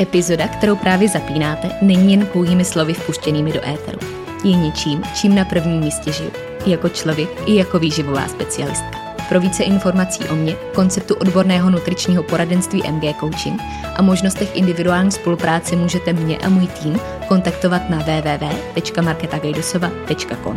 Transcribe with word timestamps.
Epizoda, 0.00 0.48
kterou 0.48 0.76
právě 0.76 1.08
zapínáte, 1.08 1.70
není 1.82 2.12
jen 2.12 2.26
pouhými 2.26 2.64
slovy 2.64 2.94
vpuštěnými 2.94 3.52
do 3.52 3.68
éteru. 3.68 3.98
Je 4.44 4.56
něčím, 4.56 5.02
čím 5.14 5.34
na 5.34 5.44
prvním 5.44 5.80
místě 5.80 6.12
žiju. 6.12 6.30
Jako 6.66 6.88
člověk, 6.88 7.28
i 7.46 7.54
jako 7.54 7.78
výživová 7.78 8.28
specialistka. 8.28 8.98
Pro 9.28 9.40
více 9.40 9.62
informací 9.62 10.24
o 10.24 10.34
mě, 10.34 10.56
konceptu 10.74 11.14
odborného 11.14 11.70
nutričního 11.70 12.22
poradenství 12.22 12.82
MG 12.90 13.16
Coaching 13.20 13.60
a 13.96 14.02
možnostech 14.02 14.56
individuální 14.56 15.12
spolupráce 15.12 15.76
můžete 15.76 16.12
mě 16.12 16.38
a 16.38 16.48
můj 16.48 16.66
tým 16.66 17.00
kontaktovat 17.28 17.90
na 17.90 17.98
www.marketagajdosova.com. 17.98 20.56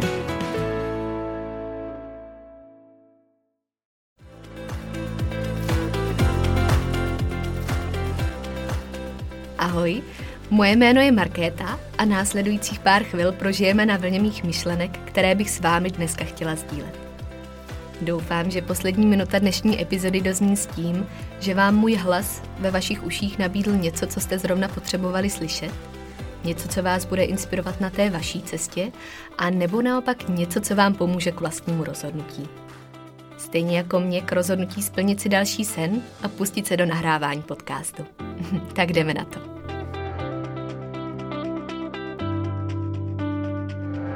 Ahoj, 9.82 10.02
moje 10.50 10.75
jméno 10.75 11.02
je 11.02 11.12
Markéta 11.12 11.80
a 11.98 12.05
následujících 12.05 12.80
pár 12.80 13.03
chvil 13.03 13.31
prožijeme 13.31 13.85
na 13.85 13.98
vlně 13.98 14.20
mých 14.20 14.44
myšlenek, 14.44 14.99
které 15.05 15.35
bych 15.35 15.49
s 15.49 15.59
vámi 15.59 15.89
dneska 15.89 16.26
chtěla 16.26 16.55
sdílet. 16.55 16.99
Doufám, 18.02 18.52
že 18.52 18.62
poslední 18.62 19.05
minuta 19.05 19.39
dnešní 19.39 19.81
epizody 19.81 20.22
dozní 20.22 20.58
s 20.58 20.66
tím, 20.66 21.08
že 21.39 21.53
vám 21.53 21.75
můj 21.75 21.95
hlas 21.95 22.41
ve 22.59 22.72
vašich 22.72 23.03
uších 23.03 23.39
nabídl 23.39 23.72
něco, 23.72 24.08
co 24.08 24.20
jste 24.20 24.39
zrovna 24.39 24.67
potřebovali 24.67 25.30
slyšet, 25.30 25.72
něco, 26.44 26.67
co 26.67 26.84
vás 26.84 27.05
bude 27.05 27.23
inspirovat 27.23 27.81
na 27.81 27.89
té 27.89 28.09
vaší 28.09 28.41
cestě, 28.41 28.91
a 29.38 29.50
nebo 29.50 29.81
naopak 29.81 30.30
něco, 30.30 30.61
co 30.61 30.75
vám 30.75 30.94
pomůže 30.94 31.31
k 31.31 31.39
vlastnímu 31.39 31.84
rozhodnutí. 31.84 32.48
Stejně 33.38 33.77
jako 33.77 34.00
mě 34.00 34.22
k 34.22 34.31
rozhodnutí 34.31 34.81
splnit 34.81 35.22
si 35.22 35.30
další 35.30 35.66
sen 35.66 36.02
a 36.23 36.27
pustit 36.27 36.67
se 36.67 36.77
do 36.77 36.86
nahrávání 36.86 37.41
podcastu. 37.41 38.05
tak 38.73 38.94
jdeme 38.94 39.13
na 39.13 39.25
to. 39.25 39.51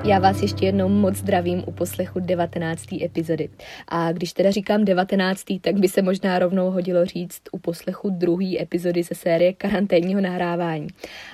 Já 0.08 0.20
vás 0.20 0.42
ještě 0.42 0.66
jednou 0.66 0.90
moc 0.90 1.16
zdravím 1.16 1.64
u 1.68 1.72
poslechu 1.72 2.20
19. 2.20 2.86
epizody. 3.02 3.50
A 3.88 4.12
když 4.12 4.34
teda 4.34 4.52
říkám 4.52 4.86
19., 4.86 5.44
tak 5.62 5.76
by 5.76 5.88
se 5.88 6.02
možná 6.02 6.40
rovnou 6.40 6.72
hodilo 6.72 7.06
říct 7.06 7.42
u 7.52 7.58
poslechu 7.58 8.10
druhé 8.10 8.62
epizody 8.62 9.04
ze 9.04 9.16
série 9.16 9.54
karanténního 9.54 10.22
nahrávání. 10.22 10.88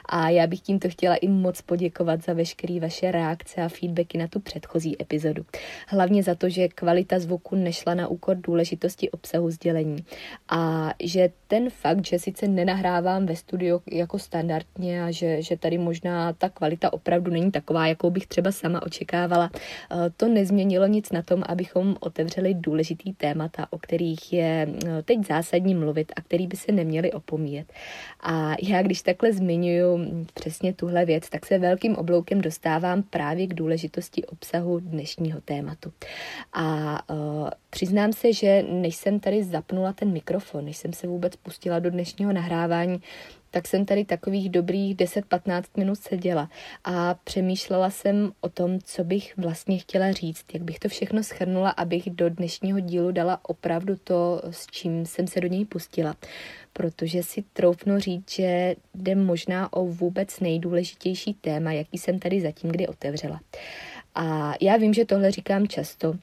A 0.06 0.30
já 0.30 0.48
bych 0.48 0.62
tímto 0.62 0.90
chtěla 0.90 1.16
i 1.16 1.28
moc 1.28 1.62
poděkovat 1.62 2.24
za 2.24 2.34
veškeré 2.34 2.80
vaše 2.80 3.12
reakce 3.12 3.62
a 3.62 3.70
feedbacky 3.70 4.18
na 4.18 4.28
tu 4.28 4.40
předchozí 4.40 5.02
epizodu. 5.02 5.46
Hlavně 5.88 6.24
za 6.24 6.36
to, 6.36 6.50
že 6.50 6.68
kvalita 6.68 7.20
zvuku 7.20 7.56
nešla 7.56 7.94
na 7.94 8.08
úkor 8.08 8.38
důležitosti 8.38 9.12
obsahu 9.12 9.52
sdělení. 9.52 10.06
A 10.50 10.94
že 11.04 11.30
ten 11.48 11.70
fakt, 11.70 12.06
že 12.06 12.20
sice 12.20 12.48
nenahrávám 12.48 13.26
ve 13.26 13.36
studiu 13.36 13.82
jako 13.92 14.20
standardně 14.20 15.04
a 15.04 15.12
že, 15.12 15.42
že 15.42 15.58
tady 15.58 15.78
možná 15.78 16.34
ta 16.34 16.50
kvalita 16.50 16.94
opravdu 16.94 17.32
není 17.32 17.52
taková, 17.52 17.88
jakou 17.88 18.10
bych 18.10 18.28
třeba 18.28 18.52
sama 18.62 18.82
očekávala. 18.82 19.52
Eh, 19.54 20.10
to 20.18 20.28
nezměnilo 20.28 20.88
nic 20.88 21.12
na 21.12 21.22
tom, 21.22 21.44
abychom 21.46 21.96
otevřeli 22.00 22.54
důležitý 22.54 23.14
témata, 23.14 23.68
o 23.70 23.78
kterých 23.78 24.34
je 24.34 24.68
eh, 24.70 25.04
teď 25.04 25.28
zásadní 25.28 25.76
mluvit 25.76 26.12
a 26.16 26.22
který 26.22 26.48
by 26.48 26.58
se 26.58 26.72
neměli 26.72 27.12
opomíjet. 27.12 27.74
A 28.22 28.56
já, 28.62 28.82
když 28.82 29.02
takhle 29.02 29.34
zmiňuju 29.34 30.26
přesně 30.34 30.74
tuhle 30.74 31.06
věc, 31.06 31.30
tak 31.30 31.46
se 31.46 31.60
velkým 31.60 31.96
obloukem 31.96 32.42
dostávám 32.42 33.04
právě 33.04 33.48
k 33.48 33.54
důležitosti 33.54 34.26
obsahu 34.26 34.80
dnešního 34.80 35.42
tématu. 35.42 35.94
A 36.54 37.00
uh, 37.10 37.50
přiznám 37.70 38.14
se, 38.14 38.34
že 38.34 38.64
než 38.70 38.96
jsem 38.96 39.20
tady 39.20 39.44
zapnula 39.44 39.94
ten 39.94 40.12
mikrofon, 40.12 40.66
než 40.66 40.78
jsem 40.78 40.94
se 40.94 41.08
vůbec 41.08 41.36
pustila 41.36 41.80
do 41.80 41.90
dnešního 41.90 42.34
nahrávání, 42.34 43.02
tak 43.52 43.68
jsem 43.68 43.86
tady 43.86 44.06
takových 44.06 44.50
dobrých 44.50 44.96
10-15 44.96 45.64
minut 45.78 45.96
seděla 45.96 46.50
a 46.84 47.14
přemýšlela 47.14 47.90
jsem 47.90 48.32
o 48.42 48.50
tom, 48.50 48.80
co 48.84 49.04
bych 49.04 49.38
vlastně 49.38 49.78
chtěla 49.78 50.12
říct, 50.12 50.46
jak 50.54 50.64
bych 50.64 50.80
to 50.80 50.90
všechno 50.90 51.24
schrnula, 51.24 51.70
abych 51.70 52.10
do 52.10 52.30
dnešního 52.30 52.80
dílu 52.80 53.12
dala 53.12 53.40
opravdu 53.44 53.96
to, 54.04 54.42
s 54.52 54.68
čím 54.68 55.06
jsem 55.06 55.28
se 55.28 55.42
do 55.42 55.48
něj 55.48 55.66
pustila. 55.66 56.16
Protože 56.74 57.24
si 57.24 57.44
troufnu 57.54 58.00
říct, 58.00 58.32
že 58.32 58.76
jde 58.96 59.16
možná 59.16 59.74
o 59.74 59.86
vůbec 59.86 60.40
nejdůležitější 60.40 61.34
téma, 61.34 61.72
jaký 61.72 61.98
jsem 61.98 62.20
tady 62.20 62.42
zatím 62.42 62.72
kdy 62.72 62.88
otevřela. 62.88 63.40
A 64.16 64.54
já 64.62 64.78
vím, 64.78 64.94
že 64.94 65.06
tohle 65.06 65.32
říkám 65.32 65.68
často, 65.68 66.16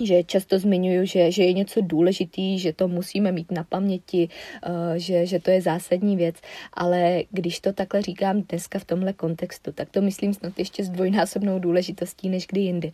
že 0.00 0.24
často 0.24 0.58
zmiňuju, 0.58 1.06
že, 1.06 1.30
že 1.30 1.44
je 1.44 1.52
něco 1.52 1.80
důležitý, 1.80 2.58
že 2.58 2.72
to 2.72 2.88
musíme 2.88 3.32
mít 3.32 3.50
na 3.52 3.64
paměti, 3.64 4.28
uh, 4.66 4.94
že, 4.96 5.26
že 5.26 5.40
to 5.40 5.50
je 5.50 5.62
zásadní 5.62 6.16
věc, 6.16 6.36
ale 6.74 7.22
když 7.30 7.60
to 7.60 7.72
takhle 7.72 8.02
říkám 8.02 8.42
dneska 8.42 8.78
v 8.78 8.84
tomhle 8.84 9.12
kontextu, 9.12 9.72
tak 9.72 9.90
to 9.90 10.02
myslím 10.02 10.34
snad 10.34 10.58
ještě 10.58 10.84
s 10.84 10.88
dvojnásobnou 10.88 11.58
důležitostí 11.58 12.28
než 12.28 12.46
kdy 12.46 12.60
jindy. 12.60 12.92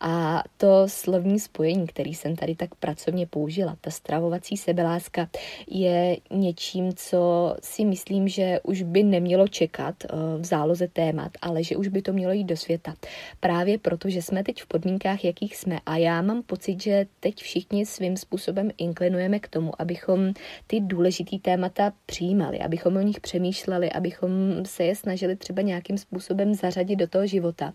A 0.00 0.42
to 0.56 0.82
slovní 0.86 1.40
spojení, 1.40 1.86
který 1.86 2.14
jsem 2.14 2.36
tady 2.36 2.54
tak 2.54 2.74
pracovně 2.74 3.26
použila, 3.26 3.76
ta 3.80 3.90
stravovací 3.90 4.56
sebeláska, 4.56 5.28
je 5.70 6.16
něčím, 6.30 6.92
co 6.96 7.54
si 7.62 7.84
myslím, 7.84 8.28
že 8.28 8.60
už 8.62 8.82
by 8.82 9.02
nemělo 9.02 9.48
čekat 9.48 9.94
uh, 10.04 10.40
v 10.40 10.44
záloze 10.44 10.88
témat, 10.88 11.32
ale 11.42 11.62
že 11.62 11.76
už 11.76 11.88
by 11.88 12.02
to 12.02 12.12
mělo 12.12 12.32
jít 12.32 12.44
do 12.44 12.56
světa. 12.56 12.94
Právě 13.40 13.78
proto, 13.78 14.10
že 14.10 14.22
jsme 14.22 14.44
teď 14.44 14.62
v 14.62 14.66
podmínkách, 14.66 15.24
jakých 15.24 15.56
jsme 15.56 15.78
a 15.86 15.96
já 15.96 16.22
mám 16.22 16.42
pocit, 16.46 16.82
že 16.82 17.06
teď 17.20 17.36
všichni 17.36 17.86
svým 17.86 18.16
způsobem 18.16 18.70
inklinujeme 18.78 19.38
k 19.38 19.48
tomu, 19.48 19.72
abychom 19.78 20.32
ty 20.66 20.80
důležitý 20.80 21.38
témata 21.38 21.92
přijímali, 22.06 22.60
abychom 22.60 22.96
o 22.96 23.00
nich 23.00 23.20
přemýšleli, 23.20 23.92
abychom 23.92 24.30
se 24.66 24.84
je 24.84 24.96
snažili 24.96 25.36
třeba 25.36 25.62
nějakým 25.62 25.98
způsobem 25.98 26.54
zařadit 26.54 26.96
do 26.96 27.06
toho 27.06 27.26
života. 27.26 27.72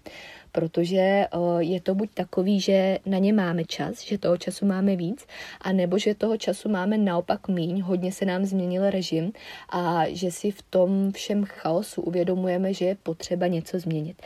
Protože 0.51 1.25
je 1.59 1.81
to 1.81 1.95
buď 1.95 2.09
takový, 2.13 2.59
že 2.59 2.97
na 3.05 3.17
ně 3.17 3.33
máme 3.33 3.63
čas, 3.63 4.03
že 4.03 4.17
toho 4.17 4.37
času 4.37 4.65
máme 4.65 4.95
víc, 4.95 5.25
a 5.61 5.71
nebo 5.71 5.97
že 5.97 6.15
toho 6.15 6.37
času 6.37 6.69
máme 6.69 6.97
naopak 6.97 7.47
míň, 7.47 7.81
hodně 7.81 8.11
se 8.11 8.25
nám 8.25 8.45
změnil 8.45 8.89
režim 8.89 9.31
a 9.69 10.03
že 10.07 10.31
si 10.31 10.51
v 10.51 10.61
tom 10.61 11.11
všem 11.11 11.45
chaosu 11.45 12.01
uvědomujeme, 12.01 12.73
že 12.73 12.85
je 12.85 12.95
potřeba 13.03 13.47
něco 13.47 13.79
změnit. 13.79 14.21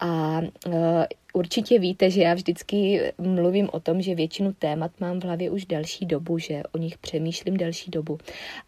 A 0.00 0.40
Určitě 1.34 1.78
víte, 1.78 2.10
že 2.10 2.22
já 2.22 2.34
vždycky 2.34 3.00
mluvím 3.18 3.68
o 3.72 3.80
tom, 3.80 4.02
že 4.02 4.14
většinu 4.14 4.52
témat 4.52 4.90
mám 5.00 5.20
v 5.20 5.24
hlavě 5.24 5.50
už 5.50 5.66
další 5.66 6.06
dobu, 6.06 6.38
že 6.38 6.62
o 6.72 6.78
nich 6.78 6.98
přemýšlím 6.98 7.56
další 7.56 7.90
dobu, 7.90 8.18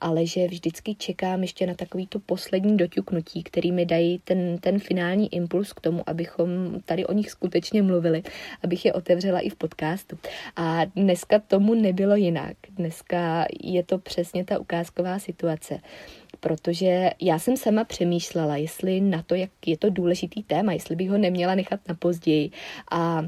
ale 0.01 0.27
že 0.27 0.47
vždycky 0.47 0.95
čekám 0.95 1.43
ještě 1.43 1.67
na 1.67 1.75
takový 1.75 2.07
to 2.07 2.19
poslední 2.19 2.77
doťuknutí, 2.77 3.43
který 3.43 3.73
mi 3.73 3.87
dají 3.87 4.21
ten, 4.25 4.59
ten 4.59 4.79
finální 4.79 5.35
impuls 5.35 5.73
k 5.73 5.81
tomu, 5.81 6.03
abychom 6.07 6.81
tady 6.85 7.07
o 7.07 7.13
nich 7.13 7.31
skutečně 7.31 7.83
mluvili, 7.83 8.23
abych 8.63 8.85
je 8.85 8.93
otevřela 8.93 9.41
i 9.41 9.49
v 9.49 9.57
podcastu. 9.57 10.19
A 10.57 10.85
dneska 10.85 11.39
tomu 11.39 11.75
nebylo 11.75 12.17
jinak. 12.17 12.57
Dneska 12.71 13.47
je 13.63 13.83
to 13.83 13.99
přesně 13.99 14.45
ta 14.45 14.59
ukázková 14.59 15.19
situace 15.19 15.81
protože 16.45 17.11
já 17.21 17.39
jsem 17.39 17.57
sama 17.57 17.85
přemýšlela, 17.85 18.57
jestli 18.57 19.01
na 19.01 19.23
to, 19.23 19.35
jak 19.35 19.51
je 19.67 19.77
to 19.77 19.91
důležitý 19.91 20.43
téma, 20.43 20.73
jestli 20.73 20.97
bych 20.97 21.11
ho 21.11 21.19
neměla 21.19 21.55
nechat 21.55 21.81
na 21.89 21.95
později. 21.95 22.51
A 22.91 23.25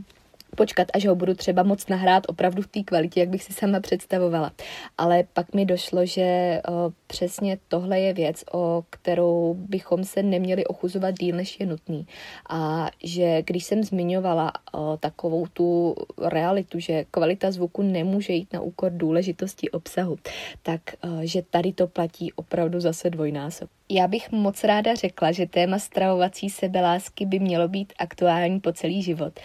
počkat, 0.56 0.88
až 0.94 1.06
ho 1.06 1.14
budu 1.14 1.34
třeba 1.34 1.62
moc 1.62 1.86
nahrát 1.88 2.22
opravdu 2.28 2.62
v 2.62 2.66
té 2.66 2.82
kvalitě, 2.82 3.20
jak 3.20 3.28
bych 3.28 3.42
si 3.42 3.52
sama 3.52 3.80
představovala. 3.80 4.52
Ale 4.98 5.24
pak 5.32 5.54
mi 5.54 5.64
došlo, 5.64 6.06
že 6.06 6.60
o, 6.68 6.92
přesně 7.06 7.58
tohle 7.68 8.00
je 8.00 8.12
věc, 8.12 8.44
o 8.52 8.84
kterou 8.90 9.54
bychom 9.58 10.04
se 10.04 10.22
neměli 10.22 10.66
ochuzovat 10.66 11.14
díl, 11.14 11.36
než 11.36 11.60
je 11.60 11.66
nutný. 11.66 12.06
A 12.50 12.90
že 13.04 13.42
když 13.42 13.64
jsem 13.64 13.84
zmiňovala 13.84 14.52
o, 14.72 14.96
takovou 14.96 15.46
tu 15.46 15.94
realitu, 16.22 16.80
že 16.80 17.04
kvalita 17.10 17.50
zvuku 17.50 17.82
nemůže 17.82 18.32
jít 18.32 18.52
na 18.52 18.60
úkor 18.60 18.92
důležitosti 18.92 19.70
obsahu, 19.70 20.16
tak 20.62 20.80
o, 21.02 21.08
že 21.20 21.42
tady 21.50 21.72
to 21.72 21.86
platí 21.86 22.32
opravdu 22.32 22.80
zase 22.80 23.10
dvojnásob. 23.10 23.70
Já 23.88 24.08
bych 24.08 24.32
moc 24.32 24.64
ráda 24.64 24.94
řekla, 24.94 25.32
že 25.32 25.46
téma 25.46 25.78
stravovací 25.78 26.50
sebelásky 26.50 27.26
by 27.26 27.38
mělo 27.38 27.68
být 27.68 27.92
aktuální 27.98 28.60
po 28.60 28.72
celý 28.72 29.02
život. 29.02 29.40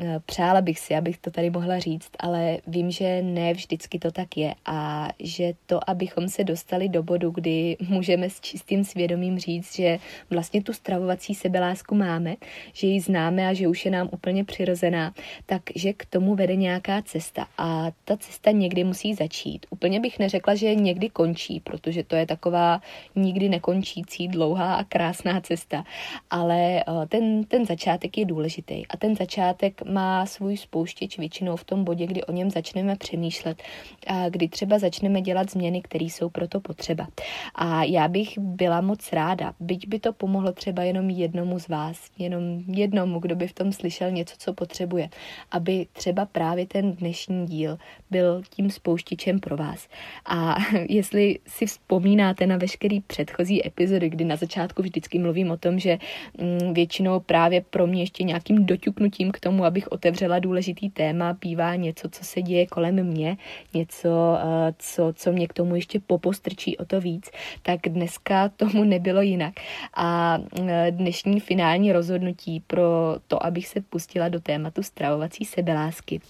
Eh, 0.00 0.20
přála 0.26 0.60
bych 0.60 0.78
si, 0.78 0.94
abych 0.94 1.18
to 1.18 1.30
tady 1.30 1.50
mohla 1.50 1.78
říct, 1.78 2.10
ale 2.18 2.58
vím, 2.66 2.90
že 2.90 3.22
ne 3.22 3.52
vždycky 3.52 3.98
to 3.98 4.10
tak 4.10 4.36
je 4.36 4.54
a 4.66 5.08
že 5.18 5.52
to, 5.66 5.90
abychom 5.90 6.28
se 6.28 6.44
dostali 6.44 6.88
do 6.88 7.02
bodu, 7.02 7.30
kdy 7.30 7.76
můžeme 7.88 8.30
s 8.30 8.40
čistým 8.40 8.84
svědomím 8.84 9.38
říct, 9.38 9.76
že 9.76 9.98
vlastně 10.30 10.62
tu 10.62 10.72
stravovací 10.72 11.34
sebelásku 11.34 11.94
máme, 11.94 12.36
že 12.72 12.86
ji 12.86 13.00
známe 13.00 13.48
a 13.48 13.52
že 13.52 13.68
už 13.68 13.84
je 13.84 13.90
nám 13.90 14.08
úplně 14.12 14.44
přirozená, 14.44 15.14
takže 15.46 15.92
k 15.92 16.06
tomu 16.06 16.34
vede 16.34 16.56
nějaká 16.56 17.02
cesta 17.02 17.46
a 17.58 17.90
ta 18.04 18.16
cesta 18.16 18.50
někdy 18.50 18.84
musí 18.84 19.14
začít. 19.14 19.66
Úplně 19.70 20.00
bych 20.00 20.18
neřekla, 20.18 20.54
že 20.54 20.74
někdy 20.74 21.08
končí, 21.08 21.60
protože 21.60 22.04
to 22.04 22.16
je 22.16 22.26
taková 22.26 22.80
nikdy 23.14 23.48
nekončící 23.48 24.28
dlouhá 24.28 24.74
a 24.74 24.84
krásná 24.84 25.40
cesta, 25.40 25.84
ale 26.30 26.80
eh, 26.80 27.06
ten, 27.08 27.44
ten 27.44 27.66
začátek 27.66 28.18
je 28.18 28.24
důležitý 28.24 28.86
a 28.86 28.96
ten 28.96 29.16
začátek 29.16 29.85
má 29.92 30.26
svůj 30.26 30.56
spouštěč 30.56 31.18
většinou 31.18 31.56
v 31.56 31.64
tom 31.64 31.84
bodě, 31.84 32.06
kdy 32.06 32.24
o 32.24 32.32
něm 32.32 32.50
začneme 32.50 32.96
přemýšlet 32.96 33.62
a 34.06 34.28
kdy 34.28 34.48
třeba 34.48 34.78
začneme 34.78 35.20
dělat 35.20 35.50
změny, 35.50 35.82
které 35.82 36.04
jsou 36.04 36.30
proto 36.30 36.60
potřeba. 36.60 37.08
A 37.54 37.84
já 37.84 38.08
bych 38.08 38.38
byla 38.38 38.80
moc 38.80 39.12
ráda, 39.12 39.54
byť 39.60 39.88
by 39.88 39.98
to 39.98 40.12
pomohlo 40.12 40.52
třeba 40.52 40.82
jenom 40.82 41.10
jednomu 41.10 41.58
z 41.58 41.68
vás, 41.68 42.10
jenom 42.18 42.62
jednomu, 42.68 43.18
kdo 43.18 43.36
by 43.36 43.48
v 43.48 43.52
tom 43.52 43.72
slyšel 43.72 44.10
něco, 44.10 44.34
co 44.38 44.52
potřebuje, 44.52 45.08
aby 45.50 45.86
třeba 45.92 46.26
právě 46.26 46.66
ten 46.66 46.92
dnešní 46.92 47.46
díl 47.46 47.78
byl 48.10 48.42
tím 48.50 48.70
spouštičem 48.70 49.40
pro 49.40 49.56
vás. 49.56 49.88
A 50.26 50.56
jestli 50.88 51.38
si 51.46 51.66
vzpomínáte 51.66 52.46
na 52.46 52.56
veškerý 52.56 53.00
předchozí 53.00 53.66
epizody, 53.66 54.08
kdy 54.08 54.24
na 54.24 54.36
začátku 54.36 54.82
vždycky 54.82 55.18
mluvím 55.18 55.50
o 55.50 55.56
tom, 55.56 55.78
že 55.78 55.98
mm, 56.38 56.74
většinou 56.74 57.20
právě 57.20 57.60
pro 57.60 57.86
mě 57.86 58.02
ještě 58.02 58.24
nějakým 58.24 58.66
doťuknutím 58.66 59.32
k 59.32 59.40
tomu, 59.40 59.64
abych 59.66 59.92
otevřela 59.92 60.38
důležitý 60.38 60.90
téma, 60.90 61.36
bývá 61.40 61.74
něco, 61.74 62.08
co 62.08 62.24
se 62.24 62.42
děje 62.42 62.66
kolem 62.66 63.04
mě, 63.04 63.36
něco, 63.74 64.38
eh, 64.40 64.74
co, 64.78 65.12
co 65.16 65.32
mě 65.32 65.48
k 65.48 65.52
tomu 65.52 65.74
ještě 65.74 66.00
popostrčí 66.00 66.76
o 66.76 66.84
to 66.84 67.00
víc, 67.00 67.30
tak 67.62 67.80
dneska 67.88 68.48
tomu 68.48 68.84
nebylo 68.84 69.20
jinak. 69.20 69.54
A 69.94 70.38
eh, 70.68 70.86
dnešní 70.90 71.40
finální 71.40 71.92
rozhodnutí 71.92 72.60
pro 72.66 73.16
to, 73.26 73.46
abych 73.46 73.68
se 73.68 73.80
pustila 73.80 74.28
do 74.28 74.40
tématu 74.40 74.82
stravovací 74.82 75.44
sebelásky, 75.44 76.20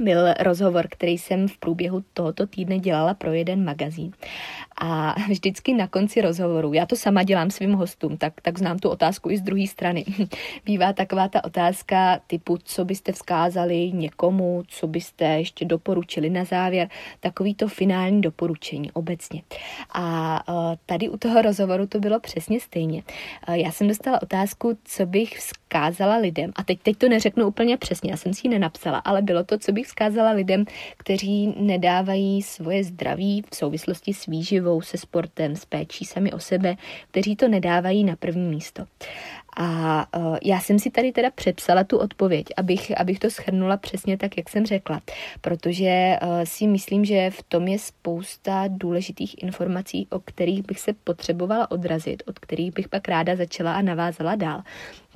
byl 0.00 0.34
rozhovor, 0.40 0.86
který 0.90 1.18
jsem 1.18 1.48
v 1.48 1.58
průběhu 1.58 2.04
tohoto 2.12 2.46
týdne 2.46 2.78
dělala 2.78 3.14
pro 3.14 3.32
jeden 3.32 3.64
magazín. 3.64 4.12
A 4.80 5.14
vždycky 5.28 5.74
na 5.74 5.86
konci 5.86 6.20
rozhovoru, 6.20 6.72
já 6.72 6.86
to 6.86 6.96
sama 6.96 7.22
dělám 7.22 7.50
svým 7.50 7.72
hostům, 7.72 8.16
tak, 8.16 8.40
tak 8.40 8.58
znám 8.58 8.78
tu 8.78 8.88
otázku 8.88 9.30
i 9.30 9.38
z 9.38 9.42
druhé 9.42 9.66
strany. 9.66 10.04
Bývá 10.64 10.92
taková 10.92 11.28
ta 11.28 11.44
otázka 11.44 12.20
typu, 12.26 12.58
co 12.64 12.84
byste 12.84 13.12
vzkázali 13.12 13.92
někomu, 13.92 14.62
co 14.68 14.86
byste 14.86 15.24
ještě 15.24 15.64
doporučili 15.64 16.30
na 16.30 16.44
závěr, 16.44 16.88
takový 17.20 17.54
to 17.54 17.68
finální 17.68 18.20
doporučení 18.20 18.92
obecně. 18.92 19.42
A 19.92 20.38
e, 20.48 20.76
tady 20.86 21.08
u 21.08 21.16
toho 21.16 21.42
rozhovoru 21.42 21.86
to 21.86 22.00
bylo 22.00 22.20
přesně 22.20 22.60
stejně. 22.60 23.02
E, 23.48 23.58
já 23.58 23.72
jsem 23.72 23.88
dostala 23.88 24.22
otázku, 24.22 24.78
co 24.84 25.06
bych 25.06 25.38
vzkázala 25.38 26.16
lidem, 26.16 26.52
a 26.56 26.64
teď, 26.64 26.80
teď 26.82 26.96
to 26.96 27.08
neřeknu 27.08 27.46
úplně 27.46 27.76
přesně, 27.76 28.10
já 28.10 28.16
jsem 28.16 28.34
si 28.34 28.46
ji 28.46 28.50
nenapsala, 28.50 28.98
ale 28.98 29.22
bylo 29.22 29.44
to, 29.44 29.58
co 29.58 29.72
bych 29.72 29.86
vzkázala 29.86 30.30
lidem, 30.30 30.64
kteří 30.96 31.54
nedávají 31.56 32.42
svoje 32.42 32.84
zdraví 32.84 33.44
v 33.50 33.56
souvislosti 33.56 34.14
s 34.14 34.26
výživou, 34.26 34.67
se 34.80 34.98
sportem, 34.98 35.56
s 35.56 35.64
péčí 35.64 36.04
sami 36.04 36.32
o 36.32 36.38
sebe, 36.38 36.76
kteří 37.10 37.36
to 37.36 37.48
nedávají 37.48 38.04
na 38.04 38.16
první 38.16 38.48
místo. 38.48 38.84
A 39.56 40.06
uh, 40.18 40.36
já 40.44 40.60
jsem 40.60 40.78
si 40.78 40.90
tady 40.90 41.12
teda 41.12 41.30
přepsala 41.30 41.84
tu 41.84 41.98
odpověď, 41.98 42.46
abych, 42.56 43.00
abych 43.00 43.18
to 43.18 43.30
schrnula 43.30 43.76
přesně 43.76 44.18
tak, 44.18 44.36
jak 44.36 44.48
jsem 44.48 44.66
řekla, 44.66 45.00
protože 45.40 46.18
uh, 46.22 46.28
si 46.44 46.66
myslím, 46.66 47.04
že 47.04 47.30
v 47.30 47.42
tom 47.42 47.68
je 47.68 47.78
spousta 47.78 48.64
důležitých 48.68 49.42
informací, 49.42 50.06
o 50.10 50.18
kterých 50.18 50.66
bych 50.66 50.80
se 50.80 50.92
potřebovala 51.04 51.70
odrazit, 51.70 52.22
od 52.26 52.38
kterých 52.38 52.74
bych 52.74 52.88
pak 52.88 53.08
ráda 53.08 53.36
začala 53.36 53.74
a 53.74 53.82
navázala 53.82 54.34
dál. 54.34 54.62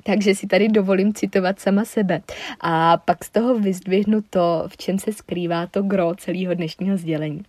Takže 0.03 0.35
si 0.35 0.47
tady 0.47 0.67
dovolím 0.67 1.13
citovat 1.13 1.59
sama 1.59 1.85
sebe. 1.85 2.21
A 2.61 2.97
pak 2.97 3.25
z 3.25 3.29
toho 3.29 3.59
vyzdvihnu 3.59 4.21
to, 4.29 4.63
v 4.67 4.77
čem 4.77 4.99
se 4.99 5.13
skrývá 5.13 5.67
to 5.67 5.81
gro 5.81 6.15
celého 6.15 6.53
dnešního 6.53 6.97
sdělení. 6.97 7.43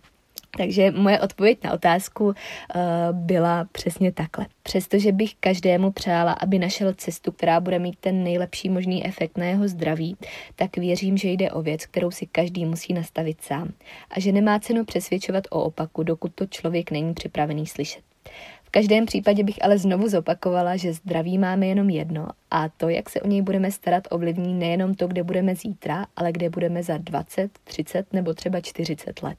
Takže 0.57 0.91
moje 0.91 1.19
odpověď 1.19 1.63
na 1.63 1.73
otázku 1.73 2.25
uh, 2.25 2.33
byla 3.11 3.67
přesně 3.71 4.11
takhle. 4.11 4.45
Přestože 4.63 5.11
bych 5.11 5.35
každému 5.39 5.91
přála, 5.91 6.31
aby 6.33 6.59
našel 6.59 6.93
cestu, 6.93 7.31
která 7.31 7.59
bude 7.59 7.79
mít 7.79 7.95
ten 7.99 8.23
nejlepší 8.23 8.69
možný 8.69 9.05
efekt 9.05 9.37
na 9.37 9.45
jeho 9.45 9.67
zdraví, 9.67 10.17
tak 10.55 10.77
věřím, 10.77 11.17
že 11.17 11.29
jde 11.29 11.51
o 11.51 11.61
věc, 11.61 11.85
kterou 11.85 12.11
si 12.11 12.25
každý 12.25 12.65
musí 12.65 12.93
nastavit 12.93 13.41
sám. 13.41 13.71
A 14.11 14.19
že 14.19 14.31
nemá 14.31 14.59
cenu 14.59 14.85
přesvědčovat 14.85 15.43
o 15.49 15.63
opaku, 15.63 16.03
dokud 16.03 16.31
to 16.35 16.45
člověk 16.45 16.91
není 16.91 17.13
připravený 17.13 17.67
slyšet 17.67 18.01
každém 18.75 19.05
případě 19.05 19.43
bych 19.43 19.63
ale 19.63 19.77
znovu 19.77 20.09
zopakovala, 20.09 20.75
že 20.75 20.93
zdraví 20.93 21.37
máme 21.37 21.67
jenom 21.67 21.89
jedno 21.89 22.27
a 22.51 22.69
to, 22.69 22.89
jak 22.89 23.09
se 23.09 23.21
o 23.21 23.27
něj 23.27 23.41
budeme 23.41 23.71
starat, 23.71 24.03
ovlivní 24.11 24.53
nejenom 24.53 24.93
to, 24.93 25.07
kde 25.07 25.23
budeme 25.23 25.55
zítra, 25.55 26.05
ale 26.15 26.31
kde 26.31 26.49
budeme 26.49 26.83
za 26.83 26.97
20, 26.97 27.51
30 27.63 28.13
nebo 28.13 28.33
třeba 28.33 28.61
40 28.61 29.23
let. 29.23 29.37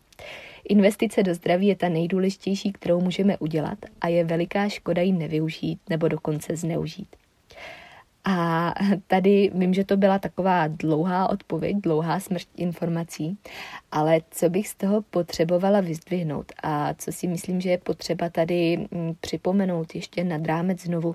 Investice 0.69 1.23
do 1.23 1.35
zdraví 1.35 1.67
je 1.67 1.77
ta 1.77 1.89
nejdůležitější, 1.89 2.73
kterou 2.73 3.01
můžeme 3.01 3.39
udělat 3.39 3.79
a 4.01 4.09
je 4.09 4.25
veliká 4.25 4.69
škoda 4.69 5.03
ji 5.03 5.13
nevyužít 5.13 5.81
nebo 5.91 6.09
dokonce 6.09 6.57
zneužít. 6.57 7.17
A 8.29 8.75
tady 9.07 9.51
vím, 9.55 9.75
že 9.75 9.85
to 9.85 9.97
byla 9.97 10.19
taková 10.19 10.67
dlouhá 10.67 11.31
odpověď, 11.31 11.77
dlouhá 11.77 12.21
smrť 12.21 12.47
informací, 12.57 13.39
ale 13.93 14.21
co 14.31 14.51
bych 14.51 14.69
z 14.69 14.75
toho 14.75 15.03
potřebovala 15.03 15.81
vyzdvihnout 15.81 16.53
a 16.63 16.95
co 16.95 17.13
si 17.13 17.27
myslím, 17.27 17.61
že 17.61 17.71
je 17.71 17.79
potřeba 17.79 18.29
tady 18.29 18.77
mm, 18.77 19.15
připomenout 19.21 19.95
ještě 19.95 20.25
nad 20.25 20.47
rámec 20.47 20.83
znovu, 20.83 21.15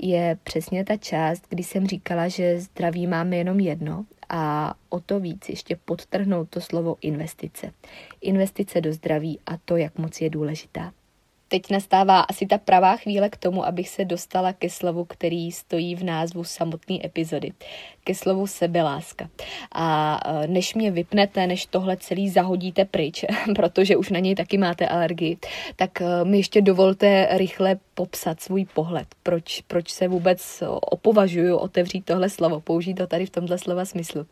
je 0.00 0.38
přesně 0.42 0.84
ta 0.84 0.96
část, 0.96 1.46
kdy 1.48 1.62
jsem 1.62 1.86
říkala, 1.86 2.28
že 2.28 2.60
zdraví 2.60 3.06
máme 3.06 3.36
jenom 3.36 3.60
jedno 3.60 4.04
a 4.28 4.74
o 4.88 5.00
to 5.00 5.20
víc 5.20 5.48
ještě 5.48 5.76
podtrhnout 5.76 6.48
to 6.50 6.60
slovo 6.60 6.96
investice. 7.00 7.72
Investice 8.20 8.80
do 8.80 8.92
zdraví 8.92 9.40
a 9.46 9.56
to, 9.56 9.76
jak 9.76 9.98
moc 9.98 10.20
je 10.20 10.30
důležitá 10.30 10.92
teď 11.48 11.70
nastává 11.70 12.20
asi 12.20 12.46
ta 12.46 12.58
pravá 12.58 12.96
chvíle 12.96 13.28
k 13.28 13.36
tomu, 13.36 13.66
abych 13.66 13.88
se 13.88 14.04
dostala 14.04 14.52
ke 14.52 14.70
slovu, 14.70 15.04
který 15.04 15.52
stojí 15.52 15.94
v 15.94 16.04
názvu 16.04 16.44
samotné 16.44 16.98
epizody. 17.04 17.52
Ke 18.06 18.14
slovu 18.14 18.46
sebeláska. 18.46 19.28
A 19.74 20.20
e, 20.24 20.46
než 20.46 20.74
mě 20.74 20.90
vypnete, 20.90 21.46
než 21.46 21.66
tohle 21.66 21.96
celý 21.96 22.30
zahodíte 22.30 22.84
pryč, 22.84 23.24
protože 23.54 23.96
už 23.96 24.10
na 24.10 24.18
něj 24.18 24.34
taky 24.34 24.58
máte 24.58 24.88
alergii, 24.88 25.36
tak 25.76 26.00
e, 26.00 26.24
mi 26.24 26.36
ještě 26.36 26.62
dovolte 26.62 27.28
rychle 27.30 27.76
popsat 27.96 28.40
svůj 28.40 28.64
pohled. 28.74 29.06
Proč, 29.22 29.62
proč 29.66 29.90
se 29.90 30.08
vůbec 30.08 30.62
opovažuju 30.80 31.56
otevřít 31.56 32.04
tohle 32.04 32.30
slovo, 32.30 32.60
použít 32.60 32.94
to 32.94 33.06
tady 33.06 33.26
v 33.26 33.30
tomhle 33.30 33.58
slova 33.58 33.84
smyslu. 33.84 34.26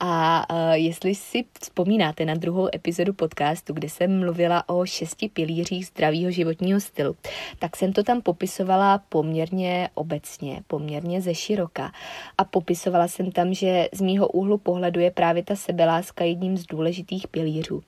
A 0.00 0.44
uh, 0.50 0.72
jestli 0.72 1.14
si 1.14 1.44
vzpomínáte 1.60 2.24
na 2.24 2.34
druhou 2.34 2.68
epizodu 2.74 3.12
podcastu, 3.12 3.72
kde 3.72 3.88
jsem 3.88 4.20
mluvila 4.20 4.68
o 4.68 4.86
šesti 4.86 5.28
pilířích 5.28 5.86
zdravého 5.86 6.30
životního 6.30 6.80
stylu, 6.80 7.16
tak 7.58 7.76
jsem 7.76 7.92
to 7.92 8.02
tam 8.02 8.22
popisovala 8.22 9.02
poměrně 9.08 9.88
obecně, 9.94 10.62
poměrně 10.66 11.20
ze 11.20 11.34
široka. 11.34 11.92
A 12.38 12.44
popisovala 12.44 13.07
jsem 13.08 13.32
tam, 13.32 13.54
že 13.54 13.88
z 13.92 14.00
mýho 14.00 14.28
úhlu 14.28 14.58
pohledu 14.58 15.00
je 15.00 15.10
právě 15.10 15.42
ta 15.42 15.56
sebeláska 15.56 16.24
jedním 16.24 16.56
z 16.56 16.66
důležitých 16.66 17.28
pilířů. 17.28 17.82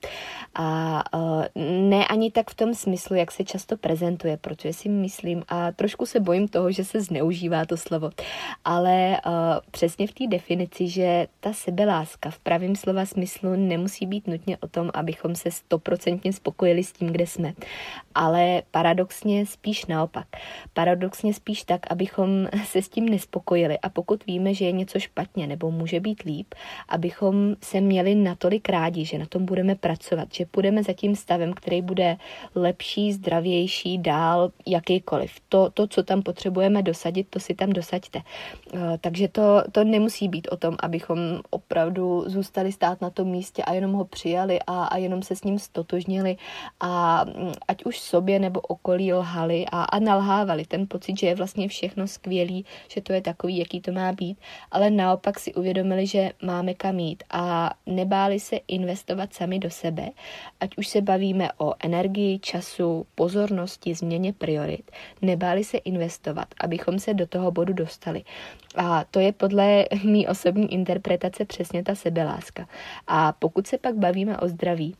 A 0.55 1.03
uh, 1.19 1.45
ne 1.65 2.07
ani 2.07 2.31
tak 2.31 2.51
v 2.51 2.55
tom 2.55 2.75
smyslu, 2.75 3.17
jak 3.17 3.33
se 3.33 3.45
často 3.45 3.77
prezentuje, 3.77 4.37
protože 4.37 4.73
si 4.73 4.89
myslím 4.89 5.43
a 5.49 5.73
trošku 5.73 6.07
se 6.07 6.21
bojím 6.21 6.49
toho, 6.49 6.73
že 6.73 6.85
se 6.85 7.01
zneužívá 7.01 7.65
to 7.65 7.77
slovo, 7.77 8.11
ale 8.65 9.21
uh, 9.27 9.33
přesně 9.71 10.07
v 10.07 10.13
té 10.13 10.27
definici, 10.27 10.89
že 10.89 11.27
ta 11.41 11.53
sebeláska 11.53 12.31
v 12.31 12.39
pravém 12.39 12.77
slova 12.77 13.07
smyslu 13.07 13.57
nemusí 13.57 14.07
být 14.07 14.27
nutně 14.27 14.59
o 14.59 14.69
tom, 14.69 14.91
abychom 14.95 15.35
se 15.35 15.51
stoprocentně 15.51 16.33
spokojili 16.33 16.85
s 16.85 16.93
tím, 16.93 17.09
kde 17.09 17.27
jsme, 17.27 17.53
ale 18.15 18.63
paradoxně 18.71 19.47
spíš 19.47 19.87
naopak. 19.87 20.27
Paradoxně 20.73 21.35
spíš 21.35 21.63
tak, 21.65 21.81
abychom 21.91 22.49
se 22.65 22.83
s 22.83 22.89
tím 22.89 23.09
nespokojili 23.09 23.79
a 23.79 23.89
pokud 23.89 24.27
víme, 24.27 24.55
že 24.55 24.65
je 24.65 24.73
něco 24.73 24.99
špatně 25.11 25.47
nebo 25.47 25.71
může 25.71 26.01
být 26.01 26.23
líp, 26.23 26.55
abychom 26.89 27.57
se 27.63 27.81
měli 27.81 28.15
natolik 28.15 28.69
rádi, 28.69 29.05
že 29.05 29.19
na 29.19 29.27
tom 29.27 29.45
budeme 29.45 29.75
pracovat, 29.75 30.29
že 30.33 30.47
půjdeme 30.47 30.83
za 30.83 30.93
tím 30.93 31.17
stavem, 31.17 31.53
který 31.53 31.83
bude 31.83 32.17
lepší, 32.55 33.13
zdravější, 33.13 33.99
dál, 33.99 34.51
jaký 34.67 35.01
kdykoliv. 35.01 35.33
To, 35.49 35.71
to, 35.71 35.87
co 35.87 36.03
tam 36.03 36.23
potřebujeme 36.23 36.83
dosadit, 36.83 37.27
to 37.31 37.41
si 37.41 37.55
tam 37.55 37.71
dosaďte. 37.71 38.21
Eh, 38.75 38.99
takže 39.01 39.29
to, 39.29 39.63
to 39.73 39.85
nemusí 39.85 40.29
být 40.29 40.49
o 40.51 40.57
tom, 40.57 40.77
abychom 40.83 41.19
opravdu 41.51 42.25
zůstali 42.27 42.73
stát 42.73 43.01
na 43.01 43.11
tom 43.11 43.29
místě 43.29 43.63
a 43.63 43.73
jenom 43.73 43.93
ho 43.93 44.05
přijali 44.05 44.59
a, 44.67 44.85
a 44.85 44.97
jenom 44.97 45.23
se 45.23 45.37
s 45.37 45.45
ním 45.45 45.59
stotožnili 45.59 46.37
a 46.81 47.25
mm, 47.25 47.53
ať 47.69 47.85
už 47.85 48.01
sobě 48.01 48.39
nebo 48.39 48.61
okolí 48.61 49.13
lhali 49.13 49.67
a, 49.73 49.83
a 49.83 49.99
nalhávali 49.99 50.65
ten 50.65 50.87
pocit, 50.87 51.19
že 51.19 51.27
je 51.27 51.35
vlastně 51.35 51.69
všechno 51.69 52.07
skvělý, 52.07 52.65
že 52.89 53.01
to 53.01 53.13
je 53.13 53.21
takový, 53.21 53.59
jaký 53.59 53.81
to 53.81 53.93
má 53.93 54.13
být, 54.13 54.39
ale 54.71 54.91
naopak 55.01 55.41
si 55.41 55.55
uvědomili, 55.55 56.07
že 56.07 56.31
máme 56.43 56.75
kam 56.75 56.99
jít 56.99 57.23
a 57.31 57.75
nebáli 57.87 58.41
se 58.41 58.57
investovat 58.69 59.35
sami 59.35 59.59
do 59.59 59.71
sebe, 59.71 60.11
ať 60.61 60.71
už 60.77 60.89
se 60.89 61.01
bavíme 61.01 61.49
o 61.59 61.75
energii, 61.85 62.39
času, 62.39 63.07
pozornosti, 63.15 63.95
změně 63.95 64.33
priorit, 64.33 64.91
nebáli 65.23 65.65
se 65.65 65.79
investovat, 65.79 66.49
abychom 66.61 66.99
se 66.99 67.15
do 67.15 67.27
toho 67.27 67.51
bodu 67.51 67.73
dostali. 67.73 68.25
A 68.77 69.05
to 69.05 69.21
je 69.21 69.33
podle 69.33 69.85
mý 70.05 70.29
osobní 70.29 70.73
interpretace 70.73 71.45
přesně 71.45 71.83
ta 71.83 71.95
sebeláska. 71.95 72.69
A 73.07 73.33
pokud 73.33 73.67
se 73.67 73.79
pak 73.79 73.95
bavíme 73.95 74.39
o 74.39 74.49
zdraví, 74.49 74.95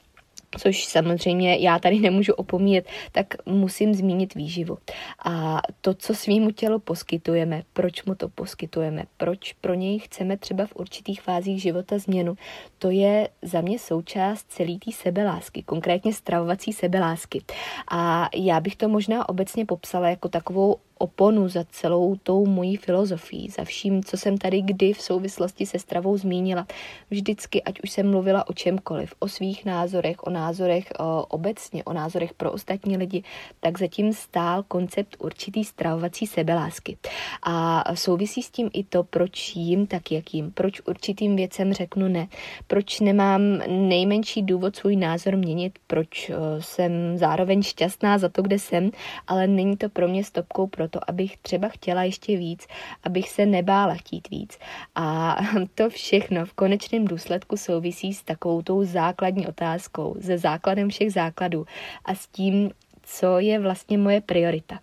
což 0.59 0.85
samozřejmě 0.85 1.57
já 1.57 1.79
tady 1.79 2.01
nemůžu 2.01 2.33
opomíjet, 2.33 2.87
tak 3.13 3.27
musím 3.47 3.95
zmínit 3.95 4.35
výživu. 4.35 4.79
A 5.25 5.61
to, 5.81 5.95
co 5.95 6.15
svýmu 6.15 6.51
tělu 6.51 6.79
poskytujeme, 6.79 7.63
proč 7.73 8.05
mu 8.05 8.15
to 8.15 8.29
poskytujeme, 8.29 9.05
proč 9.17 9.53
pro 9.53 9.75
něj 9.75 9.99
chceme 9.99 10.37
třeba 10.37 10.67
v 10.67 10.77
určitých 10.77 11.23
fázích 11.23 11.63
života 11.63 11.99
změnu, 11.99 12.35
to 12.79 12.91
je 12.91 13.29
za 13.43 13.61
mě 13.61 13.79
součást 13.79 14.47
celé 14.49 14.79
té 14.85 14.93
sebelásky, 14.93 15.63
konkrétně 15.63 16.13
stravovací 16.13 16.73
sebelásky. 16.73 17.43
A 17.91 18.29
já 18.37 18.61
bych 18.61 18.77
to 18.77 18.89
možná 18.89 19.29
obecně 19.29 19.67
popsala 19.67 20.09
jako 20.09 20.29
takovou 20.29 20.77
oponu 21.01 21.49
za 21.49 21.65
celou 21.71 22.17
tou 22.23 22.47
mojí 22.47 22.77
filozofií, 22.77 23.49
za 23.49 23.65
vším, 23.65 24.05
co 24.05 24.17
jsem 24.17 24.39
tady 24.39 24.63
kdy 24.63 24.93
v 24.93 25.03
souvislosti 25.03 25.67
se 25.67 25.79
stravou 25.79 26.17
zmínila. 26.17 26.67
Vždycky, 27.11 27.63
ať 27.63 27.81
už 27.81 27.91
jsem 27.91 28.11
mluvila 28.11 28.49
o 28.49 28.53
čemkoliv, 28.53 29.15
o 29.19 29.29
svých 29.29 29.65
názorech, 29.65 30.23
o 30.23 30.31
názorech 30.31 30.93
o, 30.99 31.27
obecně, 31.27 31.85
o 31.85 31.93
názorech 31.93 32.35
pro 32.35 32.53
ostatní 32.53 32.97
lidi, 32.97 33.23
tak 33.61 33.79
zatím 33.79 34.13
stál 34.13 34.63
koncept 34.63 35.17
určitý 35.19 35.65
stravovací 35.65 36.27
sebelásky. 36.27 36.97
A 37.43 37.85
souvisí 37.95 38.43
s 38.43 38.51
tím 38.51 38.71
i 38.73 38.85
to, 38.85 39.05
proč 39.05 39.57
jím 39.57 39.87
tak, 39.87 40.13
jak 40.13 40.35
jím, 40.35 40.51
proč 40.51 40.81
určitým 40.87 41.37
věcem 41.37 41.73
řeknu 41.73 42.09
ne, 42.09 42.29
proč 42.67 43.01
nemám 43.01 43.43
nejmenší 43.69 44.43
důvod 44.43 44.77
svůj 44.77 44.97
názor 44.97 45.37
měnit, 45.37 45.79
proč 45.87 46.31
jsem 46.59 47.19
zároveň 47.19 47.63
šťastná 47.63 48.19
za 48.19 48.29
to, 48.29 48.43
kde 48.43 48.59
jsem, 48.59 48.91
ale 49.27 49.47
není 49.47 49.77
to 49.77 49.89
pro 49.89 50.09
mě 50.09 50.25
stopkou 50.25 50.67
pro 50.67 50.89
to, 50.91 51.11
abych 51.11 51.37
třeba 51.37 51.69
chtěla 51.69 52.03
ještě 52.03 52.37
víc, 52.37 52.67
abych 53.03 53.31
se 53.31 53.47
nebála 53.47 53.95
chtít 53.95 54.31
víc. 54.31 54.59
A 54.95 55.37
to 55.75 55.91
všechno 55.91 56.47
v 56.47 56.53
konečném 56.53 57.05
důsledku 57.05 57.57
souvisí 57.57 58.15
s 58.15 58.23
takovou 58.23 58.63
tou 58.63 58.85
základní 58.85 59.47
otázkou, 59.47 60.17
se 60.21 60.39
základem 60.39 60.89
všech 60.89 61.13
základů 61.13 61.67
a 62.05 62.15
s 62.15 62.27
tím, 62.27 62.71
co 63.03 63.39
je 63.39 63.59
vlastně 63.59 63.99
moje 63.99 64.21
priorita. 64.21 64.81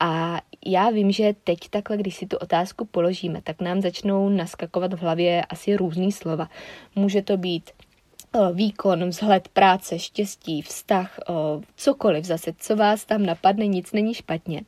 A 0.00 0.40
já 0.66 0.90
vím, 0.90 1.12
že 1.12 1.34
teď 1.44 1.58
takhle, 1.70 1.96
když 1.96 2.14
si 2.14 2.26
tu 2.26 2.36
otázku 2.36 2.84
položíme, 2.84 3.42
tak 3.42 3.60
nám 3.60 3.80
začnou 3.80 4.28
naskakovat 4.28 4.92
v 4.92 4.98
hlavě 4.98 5.44
asi 5.44 5.76
různý 5.76 6.12
slova. 6.12 6.48
Může 6.94 7.22
to 7.22 7.36
být 7.36 7.70
výkon, 8.52 9.08
vzhled, 9.08 9.48
práce, 9.48 9.98
štěstí, 9.98 10.62
vztah, 10.62 11.18
cokoliv 11.76 12.24
zase, 12.24 12.52
co 12.58 12.76
vás 12.76 13.04
tam 13.04 13.26
napadne, 13.26 13.66
nic 13.66 13.92
není 13.92 14.14
špatně. 14.14 14.60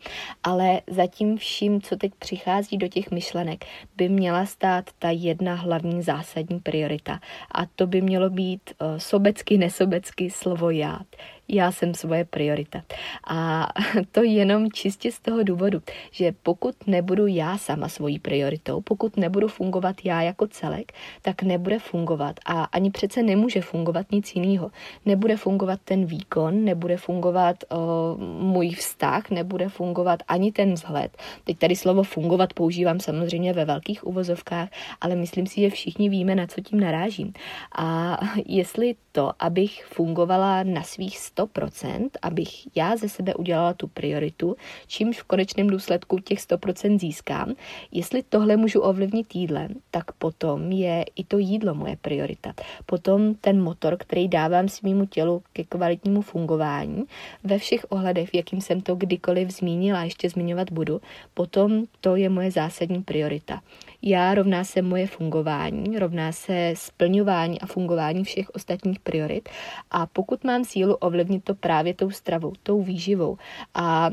Ale 0.42 0.80
zatím 0.86 1.36
vším, 1.36 1.82
co 1.82 1.96
teď 1.96 2.12
přichází 2.18 2.78
do 2.78 2.88
těch 2.88 3.10
myšlenek, 3.10 3.64
by 3.96 4.08
měla 4.08 4.46
stát 4.46 4.90
ta 4.98 5.10
jedna 5.10 5.54
hlavní 5.54 6.02
zásadní 6.02 6.60
priorita. 6.60 7.20
A 7.54 7.66
to 7.76 7.86
by 7.86 8.00
mělo 8.00 8.30
být 8.30 8.70
sobecky, 8.98 9.58
nesobecky 9.58 10.30
slovo 10.30 10.70
já 10.70 10.98
já 11.48 11.72
jsem 11.72 11.94
svoje 11.94 12.24
priorita. 12.24 12.82
A 13.26 13.68
to 14.12 14.22
jenom 14.22 14.72
čistě 14.72 15.12
z 15.12 15.20
toho 15.20 15.42
důvodu, 15.42 15.82
že 16.10 16.34
pokud 16.42 16.86
nebudu 16.86 17.26
já 17.26 17.58
sama 17.58 17.88
svojí 17.88 18.18
prioritou, 18.18 18.80
pokud 18.80 19.16
nebudu 19.16 19.48
fungovat 19.48 19.96
já 20.04 20.22
jako 20.22 20.46
celek, 20.46 20.92
tak 21.22 21.42
nebude 21.42 21.78
fungovat 21.78 22.36
a 22.46 22.64
ani 22.64 22.90
přece 22.90 23.22
nemůže 23.22 23.60
fungovat 23.60 24.06
nic 24.12 24.34
jiného. 24.34 24.70
Nebude 25.06 25.36
fungovat 25.36 25.80
ten 25.84 26.06
výkon, 26.06 26.64
nebude 26.64 26.96
fungovat 26.96 27.56
o, 27.70 28.16
můj 28.40 28.70
vztah, 28.70 29.30
nebude 29.30 29.68
fungovat 29.68 30.22
ani 30.28 30.52
ten 30.52 30.72
vzhled. 30.72 31.16
Teď 31.44 31.58
tady 31.58 31.76
slovo 31.76 32.02
fungovat 32.02 32.52
používám 32.52 33.00
samozřejmě 33.00 33.52
ve 33.52 33.64
velkých 33.64 34.06
uvozovkách, 34.06 34.68
ale 35.00 35.16
myslím 35.16 35.46
si, 35.46 35.60
že 35.60 35.70
všichni 35.70 36.08
víme, 36.08 36.34
na 36.34 36.46
co 36.46 36.60
tím 36.60 36.80
narážím. 36.80 37.32
A 37.78 38.18
jestli 38.46 38.94
to, 39.12 39.32
abych 39.38 39.84
fungovala 39.84 40.62
na 40.62 40.82
svých 40.82 41.18
100%, 41.36 42.08
abych 42.22 42.76
já 42.76 42.96
ze 42.96 43.08
sebe 43.08 43.34
udělala 43.34 43.74
tu 43.74 43.88
prioritu, 43.88 44.56
čímž 44.86 45.20
v 45.20 45.24
konečném 45.24 45.66
důsledku 45.66 46.18
těch 46.18 46.38
100% 46.38 46.98
získám. 46.98 47.54
Jestli 47.92 48.22
tohle 48.22 48.56
můžu 48.56 48.80
ovlivnit 48.80 49.34
jídlem, 49.34 49.68
tak 49.90 50.12
potom 50.12 50.72
je 50.72 51.04
i 51.16 51.24
to 51.24 51.38
jídlo 51.38 51.74
moje 51.74 51.96
priorita. 51.96 52.54
Potom 52.86 53.34
ten 53.34 53.62
motor, 53.62 53.96
který 53.96 54.28
dávám 54.28 54.68
svýmu 54.68 55.06
tělu 55.06 55.42
ke 55.52 55.64
kvalitnímu 55.64 56.22
fungování, 56.22 57.04
ve 57.44 57.58
všech 57.58 57.86
ohledech, 57.88 58.30
v 58.30 58.34
jakým 58.34 58.60
jsem 58.60 58.80
to 58.80 58.94
kdykoliv 58.94 59.50
zmínila 59.50 60.04
ještě 60.04 60.30
zmiňovat 60.30 60.72
budu, 60.72 61.00
potom 61.34 61.84
to 62.00 62.16
je 62.16 62.28
moje 62.28 62.50
zásadní 62.50 63.02
priorita. 63.02 63.60
Já 64.08 64.34
rovná 64.34 64.64
se 64.64 64.82
moje 64.82 65.06
fungování, 65.06 65.98
rovná 65.98 66.32
se 66.32 66.72
splňování 66.76 67.60
a 67.60 67.66
fungování 67.66 68.24
všech 68.24 68.50
ostatních 68.50 69.00
priorit. 69.00 69.48
A 69.90 70.06
pokud 70.06 70.44
mám 70.44 70.64
sílu 70.64 70.94
ovlivnit 70.94 71.44
to 71.44 71.54
právě 71.54 71.94
tou 71.94 72.10
stravou, 72.10 72.52
tou 72.62 72.82
výživou. 72.82 73.38
A 73.74 74.10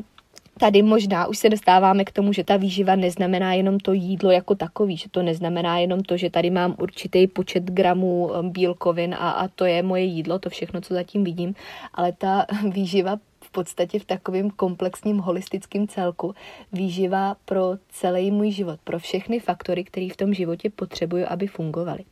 Tady 0.60 0.82
možná 0.82 1.28
už 1.28 1.38
se 1.38 1.50
dostáváme 1.50 2.06
k 2.06 2.12
tomu, 2.12 2.34
že 2.34 2.44
ta 2.44 2.58
výživa 2.58 2.96
neznamená 2.96 3.54
jenom 3.54 3.80
to 3.80 3.94
jídlo 3.94 4.32
jako 4.32 4.56
takový, 4.56 4.98
že 4.98 5.10
to 5.10 5.24
neznamená 5.24 5.80
jenom 5.80 6.04
to, 6.04 6.18
že 6.18 6.30
tady 6.30 6.50
mám 6.50 6.76
určitý 6.80 7.28
počet 7.28 7.64
gramů 7.64 8.28
um, 8.28 8.50
bílkovin 8.50 9.16
a, 9.20 9.32
a 9.32 9.48
to 9.48 9.66
je 9.66 9.84
moje 9.84 10.04
jídlo, 10.04 10.40
to 10.40 10.50
všechno, 10.50 10.82
co 10.82 10.94
zatím 10.94 11.24
vidím, 11.24 11.56
ale 11.94 12.12
ta 12.12 12.46
výživa 12.70 13.18
podstatě 13.54 14.00
v 14.00 14.06
takovém 14.06 14.50
komplexním 14.50 15.18
holistickém 15.18 15.88
celku 15.88 16.36
výživa 16.72 17.36
pro 17.46 17.78
celý 17.90 18.32
můj 18.32 18.52
život, 18.52 18.80
pro 18.84 19.00
všechny 19.00 19.40
faktory, 19.40 19.84
které 19.84 20.08
v 20.14 20.18
tom 20.18 20.34
životě 20.34 20.70
potřebuju, 20.70 21.26
aby 21.30 21.48
fungovaly. 21.48 22.04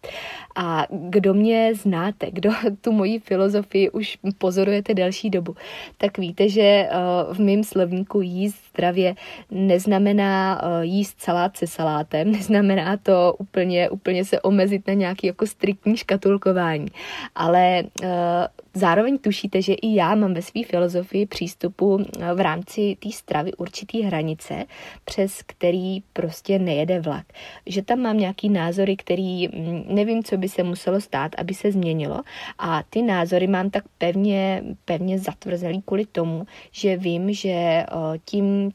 A 0.56 0.88
kdo 0.90 1.34
mě 1.34 1.76
znáte, 1.76 2.32
kdo 2.32 2.52
tu 2.82 2.92
moji 2.92 3.20
filozofii 3.20 3.90
už 3.90 4.18
pozorujete 4.38 4.94
delší 4.94 5.30
dobu, 5.30 5.56
tak 5.98 6.18
víte, 6.18 6.50
že 6.50 6.62
eh, 6.62 6.90
v 7.34 7.40
mém 7.40 7.64
slovníku 7.64 8.22
jíst 8.22 8.71
zdravě 8.74 9.16
neznamená 9.51 10.62
eh, 10.63 10.86
jíst 10.86 11.22
salát 11.22 11.58
se 11.58 11.68
salátem, 11.68 12.32
neznamená 12.38 12.98
to 12.98 13.36
úplně, 13.40 13.90
úplně 13.90 14.25
se 14.25 14.42
omezit 14.42 14.88
na 14.88 14.94
nějaký 14.94 15.28
jako 15.28 15.48
striktní 15.48 15.98
škatulkování, 15.98 16.88
ale 17.36 17.84
eh, 18.04 18.48
zároveň 18.74 19.18
tušíte, 19.18 19.62
že 19.62 19.74
i 19.74 19.96
já 19.96 20.16
mám 20.16 20.34
ve 20.34 20.42
své 20.42 20.63
filozofii 20.63 21.25
přístupu 21.25 22.00
eh, 22.00 22.34
v 22.34 22.40
rámci 22.40 22.98
té 23.00 23.12
stravy 23.12 23.54
určitý 23.54 24.01
hranice, 24.01 24.66
přes 25.06 25.42
který 25.46 26.00
prostě 26.13 26.60
nejede 26.60 27.00
vlak. 27.00 27.25
Že 27.66 27.82
tam 27.82 28.00
mám 28.00 28.18
nějaký 28.18 28.50
názory, 28.50 28.96
který 28.96 29.48
mm, 29.48 29.84
nevím, 29.88 30.24
co 30.24 30.38
by 30.38 30.50
se 30.50 30.63
muselo 30.63 31.01
stát, 31.01 31.32
aby 31.38 31.54
se 31.54 31.72
změnilo 31.72 32.22
a 32.60 32.84
ty 32.90 33.01
názory 33.01 33.48
mám 33.48 33.70
tak 33.70 33.84
pevně, 33.98 34.63
pevně 34.86 35.20
zatvrzelý 35.20 35.82
kvůli 35.82 36.06
tomu, 36.06 36.46
že 36.72 36.98
vím, 36.98 37.34
že 37.34 37.50
eh, 37.50 37.86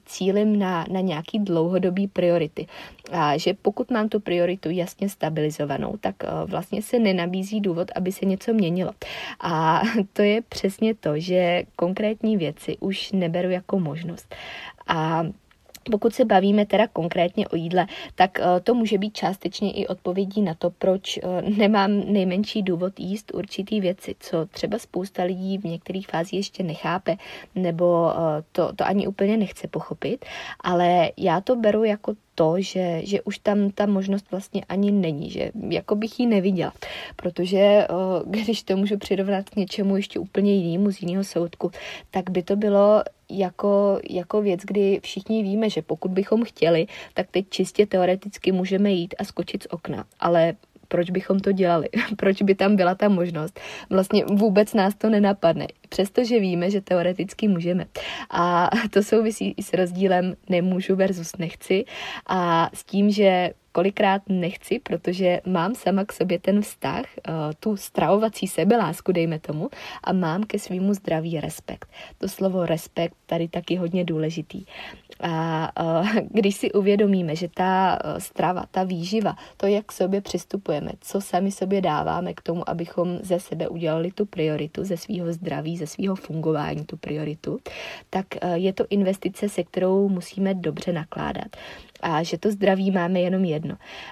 cílem 0.07 0.59
na, 0.59 0.85
na 0.90 1.00
nějaký 1.00 1.38
dlouhodobý 1.38 2.09
priority. 2.09 2.66
A 3.12 3.37
že 3.37 3.55
pokud 3.62 3.90
mám 3.90 4.09
tu 4.09 4.21
prioritu 4.21 4.71
jasně 4.71 5.09
stabilizovanou, 5.09 5.97
tak 6.00 6.14
eh, 6.25 6.28
vlastně 6.47 6.83
se 6.83 6.99
nenabízí 6.99 7.61
důvod, 7.61 7.90
aby 7.95 8.12
se 8.12 8.25
něco 8.25 8.52
měnilo. 8.52 8.93
A 9.40 9.83
to 10.12 10.23
je 10.23 10.43
přesně 10.43 10.95
to, 10.95 11.21
že 11.21 11.62
konkrétní 11.76 12.37
věci 12.37 12.76
už 12.81 13.12
neberu 13.12 13.50
jako 13.50 13.78
možnost. 13.78 14.35
A 14.87 15.26
pokud 15.90 16.14
se 16.14 16.25
bavíme 16.25 16.66
teda 16.66 16.87
konkrétně 16.87 17.49
o 17.49 17.57
jídle, 17.57 17.87
tak 18.14 18.40
eh, 18.40 18.61
to 18.61 18.75
může 18.75 18.99
být 18.99 19.16
částečně 19.16 19.73
i 19.73 19.87
odpovědí 19.87 20.43
na 20.43 20.55
to, 20.55 20.71
proč 20.71 21.19
eh, 21.19 21.43
nemám 21.43 22.12
nejmenší 22.12 22.62
důvod 22.62 23.00
jíst 23.00 23.33
určitý 23.35 23.81
věci, 23.81 24.14
co 24.21 24.47
třeba 24.47 24.78
spousta 24.78 25.23
lidí 25.23 25.59
v 25.59 25.64
některých 25.64 26.09
fázích 26.09 26.38
ještě 26.38 26.62
nechápe, 26.62 27.16
nebo 27.55 28.12
to, 28.52 28.73
to 28.73 28.87
ani 28.87 29.07
úplně 29.07 29.37
nechce 29.37 29.69
pochopit, 29.69 30.25
ale 30.61 31.11
já 31.16 31.40
to 31.40 31.57
beru 31.57 31.85
jako 31.85 32.14
to, 32.35 32.55
že, 32.59 33.00
že 33.05 33.23
už 33.23 33.38
tam 33.38 33.71
ta 33.71 33.87
možnost 33.87 34.31
vlastně 34.31 34.62
ani 34.69 34.93
není, 34.93 35.31
že 35.31 35.50
jako 35.69 35.95
bych 35.95 36.21
ji 36.21 36.26
neviděla, 36.26 36.73
protože 37.16 37.87
když 38.25 38.62
to 38.62 38.76
můžu 38.76 38.99
přirovnat 38.99 39.50
k 39.50 39.57
něčemu 39.57 39.97
ještě 39.97 40.19
úplně 40.19 40.55
jinému 40.55 40.93
z 40.93 41.02
jiného 41.02 41.25
soudku, 41.25 41.71
tak 42.11 42.31
by 42.31 42.43
to 42.43 42.57
bylo 42.57 43.02
jako, 43.30 44.00
jako 44.11 44.42
věc, 44.42 44.61
kdy 44.64 45.00
všichni 45.02 45.42
víme, 45.42 45.71
že 45.71 45.83
pokud 45.83 46.11
bychom 46.11 46.45
chtěli, 46.45 46.87
tak 47.14 47.26
teď 47.30 47.47
čistě 47.50 47.87
teoreticky 47.87 48.52
můžeme 48.52 48.90
jít 48.90 49.14
a 49.18 49.25
skočit 49.25 49.62
z 49.62 49.66
okna, 49.71 50.04
ale 50.21 50.54
proč 50.88 51.11
bychom 51.11 51.40
to 51.40 51.52
dělali, 51.52 51.88
proč 52.16 52.42
by 52.42 52.54
tam 52.54 52.76
byla 52.76 52.95
ta 52.95 53.09
možnost. 53.09 53.61
Vlastně 53.90 54.25
vůbec 54.25 54.75
nás 54.75 54.95
to 54.95 55.11
nenapadne, 55.11 55.66
přestože 55.88 56.40
víme, 56.40 56.71
že 56.71 56.80
teoreticky 56.80 57.49
můžeme. 57.49 57.87
A 58.30 58.71
to 58.90 59.02
souvisí 59.02 59.54
i 59.56 59.62
s 59.62 59.73
rozdílem 59.73 60.35
nemůžu 60.49 60.97
versus 60.97 61.33
nechci 61.38 61.85
a 62.26 62.71
s 62.75 62.85
tím, 62.85 63.11
že 63.11 63.50
kolikrát 63.76 64.23
nechci, 64.28 64.78
protože 64.78 65.40
mám 65.47 65.75
sama 65.75 66.04
k 66.04 66.12
sobě 66.12 66.38
ten 66.38 66.62
vztah, 66.62 67.04
uh, 67.04 67.35
tu 67.61 67.76
stravovací 67.76 68.47
sebelásku, 68.47 69.12
dejme 69.12 69.38
tomu, 69.38 69.68
a 70.04 70.12
mám 70.12 70.42
ke 70.49 70.59
svýmu 70.59 70.95
zdraví 70.95 71.40
respekt. 71.40 71.88
To 72.18 72.28
slovo 72.28 72.66
respekt 72.66 73.14
tady 73.26 73.49
taky 73.49 73.76
hodně 73.76 74.04
důležitý. 74.04 74.64
A 75.21 75.68
uh, 76.00 76.09
když 76.30 76.54
si 76.56 76.73
uvědomíme, 76.73 77.37
že 77.37 77.49
ta 77.54 77.99
uh, 78.04 78.18
strava, 78.18 78.64
ta 78.71 78.85
výživa, 78.85 79.37
to, 79.56 79.66
jak 79.66 79.87
k 79.87 79.92
sobě 79.92 80.21
přistupujeme, 80.21 80.90
co 81.00 81.21
sami 81.21 81.52
sobě 81.52 81.80
dáváme 81.80 82.35
k 82.35 82.40
tomu, 82.40 82.71
abychom 82.71 83.18
ze 83.23 83.40
sebe 83.40 83.68
udělali 83.68 84.11
tu 84.11 84.26
prioritu, 84.26 84.85
ze 84.85 84.97
svého 84.97 85.33
zdraví, 85.33 85.76
ze 85.76 85.87
svého 85.87 86.16
fungování 86.16 86.85
tu 86.85 86.97
prioritu, 86.97 87.59
tak 88.11 88.26
je 88.54 88.73
to 88.73 88.85
investice, 88.90 89.49
se 89.49 89.64
kterou 89.64 90.09
musíme 90.09 90.54
dobře 90.54 90.92
nakládat 90.92 91.56
a 92.00 92.23
že 92.23 92.38
to 92.38 92.50
zdraví 92.50 92.90
máme 92.90 93.21
jenom 93.21 93.45
jedno. 93.45 93.66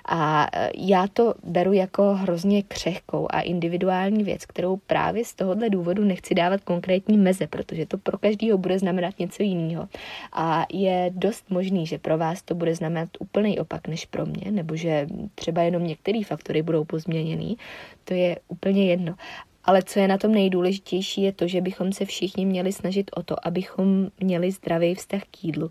A 0.04 0.48
e, 0.52 0.70
já 0.76 1.06
to 1.06 1.34
beru 1.44 1.72
jako 1.72 2.14
hrozně 2.14 2.62
křehkou 2.62 3.26
a 3.30 3.40
individuální 3.40 4.24
věc, 4.24 4.46
kterou 4.46 4.76
právě 4.76 5.24
z 5.24 5.34
tohohle 5.34 5.70
důvodu 5.70 6.04
nechci 6.04 6.34
dávat 6.34 6.60
konkrétní 6.60 7.18
meze, 7.18 7.46
protože 7.46 7.86
to 7.86 7.98
pro 7.98 8.18
každého 8.18 8.58
bude 8.58 8.78
znamenat 8.78 9.18
něco 9.18 9.42
jiného. 9.42 9.88
A 10.32 10.66
je 10.72 11.10
dost 11.14 11.50
možný, 11.50 11.86
že 11.86 11.98
pro 11.98 12.18
vás 12.18 12.42
to 12.42 12.54
bude 12.54 12.74
znamenat 12.74 13.08
úplný 13.18 13.58
opak 13.58 13.88
než 13.88 14.06
pro 14.06 14.26
mě, 14.26 14.50
nebo 14.50 14.76
že 14.76 15.06
třeba 15.34 15.62
jenom 15.62 15.86
některé 15.86 16.20
faktory 16.26 16.62
budou 16.62 16.84
pozměněný. 16.84 17.56
To 18.04 18.14
je 18.14 18.38
úplně 18.48 18.86
jedno. 18.86 19.14
Ale 19.64 19.82
co 19.82 20.00
je 20.00 20.08
na 20.08 20.18
tom 20.18 20.32
nejdůležitější, 20.32 21.22
je 21.22 21.32
to, 21.32 21.48
že 21.48 21.60
bychom 21.60 21.92
se 21.92 22.04
všichni 22.04 22.46
měli 22.46 22.72
snažit 22.72 23.10
o 23.16 23.22
to, 23.22 23.46
abychom 23.46 24.08
měli 24.20 24.50
zdravý 24.50 24.94
vztah 24.94 25.22
k 25.30 25.44
jídlu. 25.44 25.70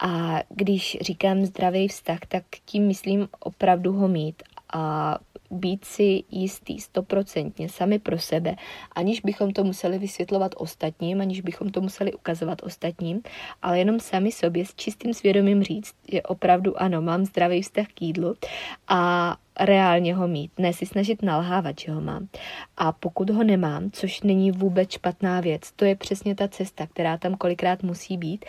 A 0.00 0.40
když 0.48 0.98
říkám 1.00 1.44
zdravý 1.44 1.88
vztah, 1.88 2.18
tak 2.28 2.44
tím 2.64 2.86
myslím 2.86 3.28
opravdu 3.40 3.92
ho 3.92 4.08
mít 4.08 4.42
a 4.72 5.18
být 5.52 5.84
si 5.84 6.24
jistý 6.30 6.80
stoprocentně 6.80 7.68
sami 7.68 7.98
pro 7.98 8.18
sebe, 8.18 8.56
aniž 8.94 9.20
bychom 9.20 9.52
to 9.52 9.64
museli 9.64 9.98
vysvětlovat 9.98 10.52
ostatním, 10.56 11.20
aniž 11.20 11.40
bychom 11.40 11.70
to 11.70 11.80
museli 11.80 12.12
ukazovat 12.12 12.62
ostatním, 12.62 13.22
ale 13.62 13.78
jenom 13.78 14.00
sami 14.00 14.32
sobě 14.32 14.66
s 14.66 14.74
čistým 14.74 15.14
svědomím 15.14 15.62
říct, 15.62 15.94
že 16.12 16.22
opravdu 16.22 16.82
ano, 16.82 17.02
mám 17.02 17.24
zdravý 17.24 17.62
vztah 17.62 17.86
k 17.94 18.02
jídlu 18.02 18.34
a 18.88 19.36
reálně 19.60 20.14
ho 20.14 20.28
mít, 20.28 20.52
ne 20.58 20.72
si 20.72 20.86
snažit 20.86 21.22
nalhávat, 21.22 21.78
že 21.78 21.92
ho 21.92 22.00
mám. 22.00 22.28
A 22.76 22.92
pokud 22.92 23.30
ho 23.30 23.44
nemám, 23.44 23.90
což 23.90 24.20
není 24.22 24.50
vůbec 24.50 24.90
špatná 24.90 25.40
věc, 25.40 25.72
to 25.72 25.84
je 25.84 25.96
přesně 25.96 26.34
ta 26.34 26.48
cesta, 26.48 26.86
která 26.86 27.16
tam 27.16 27.34
kolikrát 27.34 27.82
musí 27.82 28.16
být, 28.16 28.44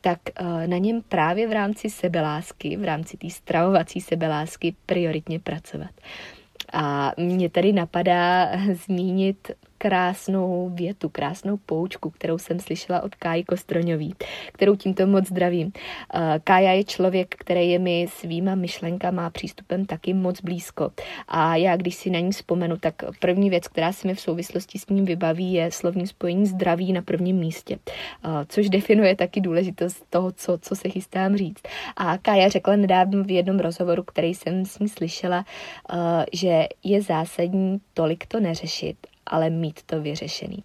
tak 0.00 0.18
eh, 0.34 0.66
na 0.66 0.78
něm 0.78 1.02
právě 1.08 1.48
v 1.48 1.52
rámci 1.52 1.90
sebelásky, 1.90 2.76
v 2.76 2.84
rámci 2.84 3.16
té 3.16 3.30
stravovací 3.30 4.00
sebelásky 4.00 4.74
prioritně 4.86 5.40
pracovat. 5.40 5.90
A 6.72 7.12
mě 7.16 7.50
tady 7.50 7.72
napadá 7.72 8.50
zmínit 8.86 9.50
krásnou 9.78 10.70
větu, 10.74 11.08
krásnou 11.08 11.56
poučku, 11.56 12.10
kterou 12.10 12.38
jsem 12.38 12.60
slyšela 12.60 13.02
od 13.02 13.14
Káji 13.14 13.44
Kostroňový, 13.44 14.14
kterou 14.52 14.76
tímto 14.76 15.06
moc 15.06 15.28
zdravím. 15.28 15.72
Eh, 16.14 16.40
Kája 16.44 16.72
je 16.72 16.84
člověk, 16.84 17.34
který 17.38 17.70
je 17.70 17.78
mi 17.78 18.06
svýma 18.10 18.54
myšlenkama 18.54 19.30
přístupem 19.30 19.86
taky 19.86 20.14
moc 20.14 20.40
blízko. 20.40 20.90
A 21.28 21.56
já, 21.56 21.76
když 21.76 21.94
si 21.94 22.10
na 22.10 22.20
ní 22.20 22.30
vzpomenu, 22.30 22.76
tak 22.76 22.94
první 23.20 23.50
věc, 23.50 23.68
která 23.68 23.92
se 23.92 24.08
mi 24.08 24.14
v 24.14 24.20
souvislosti 24.20 24.78
s 24.78 24.88
ním 24.88 25.04
vybaví, 25.04 25.52
je 25.52 25.70
slovní 25.70 26.06
spojení 26.06 26.46
zdraví 26.46 26.92
na 26.92 27.02
prvním 27.02 27.36
místě, 27.36 27.78
eh, 28.24 28.28
což 28.48 28.68
definuje 28.68 29.16
taky 29.16 29.40
důležitost 29.40 30.06
toho, 30.10 30.32
co, 30.32 30.58
co 30.58 30.76
se 30.76 30.88
chystám 30.88 31.36
říct. 31.36 31.62
A 31.96 32.18
Kája 32.18 32.48
řekla 32.48 32.76
nedávno 32.76 33.24
v 33.24 33.30
jednom 33.30 33.58
rozhovoru, 33.58 34.02
který 34.02 34.34
jsem 34.34 34.64
s 34.64 34.78
ní 34.78 34.88
slyšela, 34.88 35.44
eh, 35.92 36.26
že 36.32 36.66
je 36.84 37.02
zásadní 37.02 37.80
tolik 37.94 38.26
to 38.26 38.40
neřešit, 38.40 38.96
ale 39.28 39.50
mít 39.50 39.82
to 39.82 40.00
vyřešený. 40.00 40.64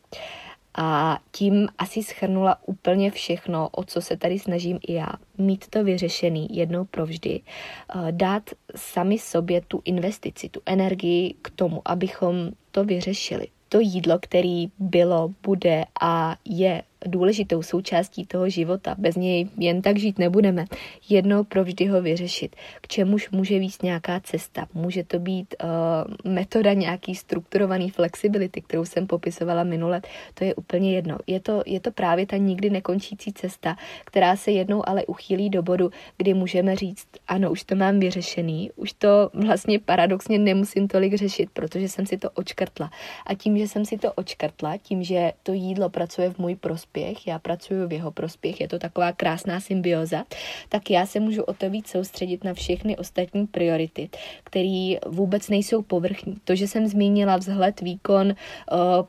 A 0.77 1.19
tím 1.31 1.67
asi 1.77 2.03
schrnula 2.03 2.57
úplně 2.65 3.11
všechno, 3.11 3.69
o 3.69 3.83
co 3.83 4.01
se 4.01 4.17
tady 4.17 4.39
snažím 4.39 4.79
i 4.87 4.93
já. 4.93 5.09
Mít 5.37 5.67
to 5.67 5.83
vyřešený 5.83 6.47
jednou 6.51 6.85
provždy. 6.85 7.41
Eh, 7.41 8.11
dát 8.11 8.49
sami 8.75 9.19
sobě 9.19 9.61
tu 9.61 9.81
investici, 9.85 10.49
tu 10.49 10.61
energii 10.65 11.35
k 11.41 11.49
tomu, 11.49 11.81
abychom 11.85 12.51
to 12.71 12.83
vyřešili. 12.83 13.47
To 13.69 13.79
jídlo, 13.79 14.19
který 14.21 14.71
bylo, 14.79 15.33
bude 15.43 15.85
a 16.01 16.35
je 16.45 16.83
důležitou 17.07 17.61
součástí 17.61 18.25
toho 18.25 18.49
života. 18.49 18.95
Bez 18.97 19.15
něj 19.15 19.49
jen 19.57 19.81
tak 19.81 19.97
žít 19.97 20.19
nebudeme. 20.19 20.65
Jednou 21.09 21.43
provždy 21.43 21.85
ho 21.85 22.01
vyřešit. 22.01 22.55
K 22.81 22.87
čemuž 22.87 23.29
může 23.29 23.59
víc 23.59 23.81
nějaká 23.81 24.19
cesta. 24.19 24.67
Může 24.73 25.03
to 25.03 25.19
být 25.19 25.55
uh, 25.63 26.31
metoda 26.31 26.73
nějaký 26.73 27.15
strukturovaný 27.15 27.89
flexibility, 27.89 28.61
kterou 28.61 28.85
jsem 28.85 29.07
popisovala 29.07 29.63
minule. 29.63 30.01
To 30.33 30.43
je 30.43 30.55
úplně 30.55 30.95
jedno. 30.95 31.17
Je 31.27 31.39
to, 31.39 31.63
je 31.65 31.79
to 31.79 31.91
právě 31.91 32.25
ta 32.25 32.37
nikdy 32.37 32.69
nekončící 32.69 33.33
cesta, 33.33 33.75
která 34.05 34.35
se 34.35 34.51
jednou 34.51 34.89
ale 34.89 35.05
uchýlí 35.05 35.49
do 35.49 35.63
bodu, 35.63 35.89
kdy 36.17 36.33
můžeme 36.33 36.75
říct, 36.75 37.07
ano, 37.27 37.51
už 37.51 37.63
to 37.63 37.75
mám 37.75 37.99
vyřešený, 37.99 38.71
už 38.75 38.93
to 38.93 39.29
vlastně 39.33 39.79
paradoxně 39.79 40.39
nemusím 40.39 40.87
tolik 40.87 41.13
řešit, 41.13 41.49
protože 41.53 41.89
jsem 41.89 42.05
si 42.05 42.17
to 42.17 42.29
očkrtla. 42.29 42.91
A 43.25 43.33
tím, 43.35 43.57
že 43.57 43.67
jsem 43.67 43.85
si 43.85 43.97
to 43.97 44.13
očkrtla, 44.13 44.77
tím, 44.77 45.03
že 45.03 45.31
to 45.43 45.53
jídlo 45.53 45.89
pracuje 45.89 46.29
v 46.29 46.37
můj 46.37 46.55
prospěch, 46.55 46.92
prospěch, 46.93 47.27
já 47.27 47.39
pracuji 47.39 47.87
v 47.87 47.93
jeho 47.93 48.11
prospěch, 48.11 48.61
je 48.61 48.67
to 48.67 48.79
taková 48.79 49.11
krásná 49.11 49.59
symbioza, 49.59 50.23
tak 50.69 50.89
já 50.89 51.05
se 51.05 51.19
můžu 51.19 51.43
o 51.43 51.53
to 51.53 51.69
víc 51.69 51.87
soustředit 51.87 52.43
na 52.43 52.53
všechny 52.53 52.97
ostatní 52.97 53.47
priority, 53.47 54.09
které 54.43 54.95
vůbec 55.05 55.49
nejsou 55.49 55.81
povrchní. 55.81 56.37
To, 56.43 56.55
že 56.55 56.67
jsem 56.67 56.87
zmínila 56.87 57.37
vzhled, 57.37 57.81
výkon, 57.81 58.35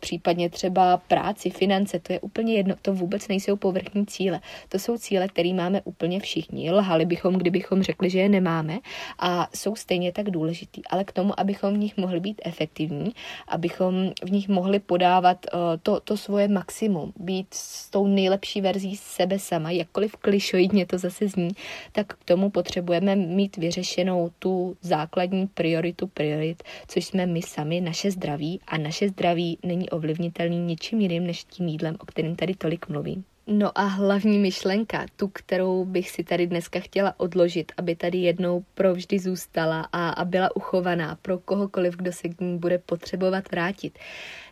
případně 0.01 0.51
třeba 0.51 0.97
práci, 0.97 1.51
finance, 1.51 1.99
to 1.99 2.13
je 2.13 2.21
úplně 2.21 2.55
jedno, 2.55 2.75
to 2.83 2.95
vůbec 2.95 3.29
nejsou 3.29 3.57
povrchní 3.57 4.07
cíle. 4.07 4.41
To 4.69 4.79
jsou 4.79 4.99
cíle, 4.99 5.29
které 5.29 5.53
máme 5.53 5.83
úplně 5.85 6.21
všichni. 6.21 6.73
Lhali 6.73 7.05
bychom, 7.05 7.35
kdybychom 7.35 7.83
řekli, 7.83 8.11
že 8.11 8.21
je 8.21 8.29
nemáme 8.29 8.79
a 9.19 9.49
jsou 9.55 9.77
stejně 9.77 10.13
tak 10.13 10.31
důležitý. 10.31 10.83
Ale 10.91 11.05
k 11.05 11.13
tomu, 11.13 11.41
abychom 11.41 11.75
v 11.75 11.79
nich 11.79 11.97
mohli 11.97 12.21
být 12.21 12.43
efektivní, 12.45 13.13
abychom 13.49 14.11
v 14.25 14.31
nich 14.31 14.49
mohli 14.49 14.79
podávat 14.79 15.47
to, 15.83 16.01
to 16.01 16.17
svoje 16.17 16.49
maximum, 16.49 17.13
být 17.17 17.55
s 17.75 17.91
tou 17.91 18.07
nejlepší 18.07 18.61
verzí 18.61 18.97
sebe 18.97 19.39
sama, 19.39 19.71
jakkoliv 19.71 20.17
klišoidně 20.17 20.87
to 20.87 20.99
zase 20.99 21.29
zní, 21.29 21.51
tak 21.93 22.07
k 22.07 22.25
tomu 22.25 22.51
potřebujeme 22.51 23.17
mít 23.17 23.57
vyřešenou 23.57 24.31
tu 24.39 24.77
základní 24.81 25.47
prioritu 25.47 26.07
priorit, 26.07 26.63
což 26.89 27.05
jsme 27.05 27.27
my 27.27 27.43
sami, 27.43 27.81
naše 27.81 28.11
zdraví 28.11 28.61
a 28.67 28.79
naše 28.79 29.09
zdraví 29.09 29.59
není 29.63 29.91
ovlivnitelný 29.91 30.59
ničím 30.59 31.01
jiným 31.01 31.27
než 31.27 31.45
tím 31.45 31.69
jídlem, 31.69 31.97
o 32.01 32.07
kterém 32.07 32.37
tady 32.37 32.55
tolik 32.55 32.89
mluvím. 32.89 33.25
No 33.47 33.79
a 33.79 33.83
hlavní 33.83 34.39
myšlenka, 34.39 35.07
tu, 35.17 35.29
kterou 35.29 35.85
bych 35.85 36.11
si 36.11 36.25
tady 36.25 36.47
dneska 36.47 36.81
chtěla 36.81 37.15
odložit, 37.17 37.73
aby 37.77 37.97
tady 37.97 38.19
jednou 38.19 38.65
provždy 38.75 39.19
zůstala 39.19 39.89
a, 39.93 40.09
a 40.09 40.25
byla 40.25 40.57
uchovaná 40.57 41.19
pro 41.23 41.39
kohokoliv, 41.39 41.97
kdo 41.97 42.13
se 42.13 42.29
k 42.29 42.41
ní 42.41 42.59
bude 42.59 42.79
potřebovat 42.79 43.51
vrátit, 43.51 43.99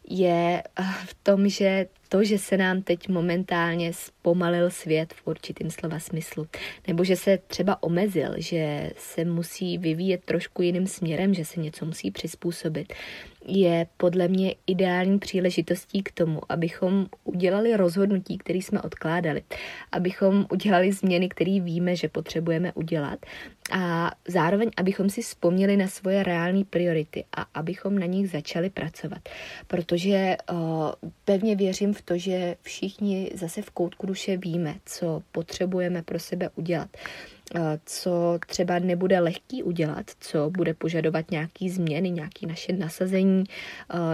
je 0.09 0.63
eh, 0.63 0.83
v 1.07 1.15
tom, 1.23 1.49
že 1.49 1.87
to, 2.09 2.25
že 2.25 2.39
se 2.39 2.57
nám 2.57 2.83
teď 2.83 3.09
momentálně 3.09 3.93
zpomalil 3.93 4.71
svět 4.71 5.15
v 5.15 5.27
určitým 5.27 5.71
slova 5.71 5.99
smyslu, 5.99 6.47
nebo 6.89 7.05
že 7.05 7.17
se 7.17 7.39
třeba 7.47 7.83
omezil, 7.83 8.35
že 8.37 8.91
se 8.97 9.25
musí 9.25 9.79
vyvíjet 9.79 10.25
trošku 10.25 10.63
jiným 10.63 10.87
směrem, 10.87 11.35
že 11.35 11.45
se 11.45 11.61
něco 11.61 11.87
musí 11.87 12.11
přizpůsobit, 12.11 12.93
je 13.47 13.87
podle 13.97 14.29
mě 14.29 14.55
ideální 14.67 15.19
příležitostí 15.19 16.03
k 16.03 16.13
tomu, 16.13 16.41
abychom 16.49 17.07
udělali 17.25 17.77
rozhodnutí, 17.77 18.39
které 18.39 18.59
jsme 18.59 18.83
odkládali, 18.83 19.43
abychom 19.93 20.47
udělali 20.53 20.93
změny, 20.93 21.29
které 21.29 21.61
víme, 21.61 21.97
že 21.97 22.09
potřebujeme 22.09 22.73
udělat. 22.73 23.19
A 23.73 24.11
zároveň, 24.29 24.71
abychom 24.77 25.11
si 25.11 25.23
vzpomněli 25.23 25.77
na 25.77 25.89
svoje 25.89 26.23
reální 26.23 26.65
priority 26.65 27.25
a 27.37 27.47
abychom 27.55 27.99
na 27.99 28.07
nich 28.07 28.31
začali 28.31 28.71
pracovat. 28.71 29.29
Protože 29.67 30.37
uh, 30.53 30.59
pevně 31.25 31.57
věřím 31.57 31.95
v 31.95 32.03
to, 32.03 32.19
že 32.19 32.57
všichni 32.63 33.31
zase 33.35 33.63
v 33.63 33.71
koutku 33.71 34.07
duše 34.07 34.37
víme, 34.37 34.75
co 34.87 35.23
potřebujeme 35.33 36.03
pro 36.03 36.19
sebe 36.19 36.51
udělat 36.55 36.89
co 37.87 38.39
třeba 38.47 38.79
nebude 38.79 39.21
lehký 39.21 39.63
udělat, 39.63 40.11
co 40.21 40.51
bude 40.51 40.75
požadovat 40.75 41.31
nějaký 41.31 41.71
změny, 41.71 42.11
nějaký 42.11 42.47
naše 42.47 42.73
nasazení, 42.73 43.45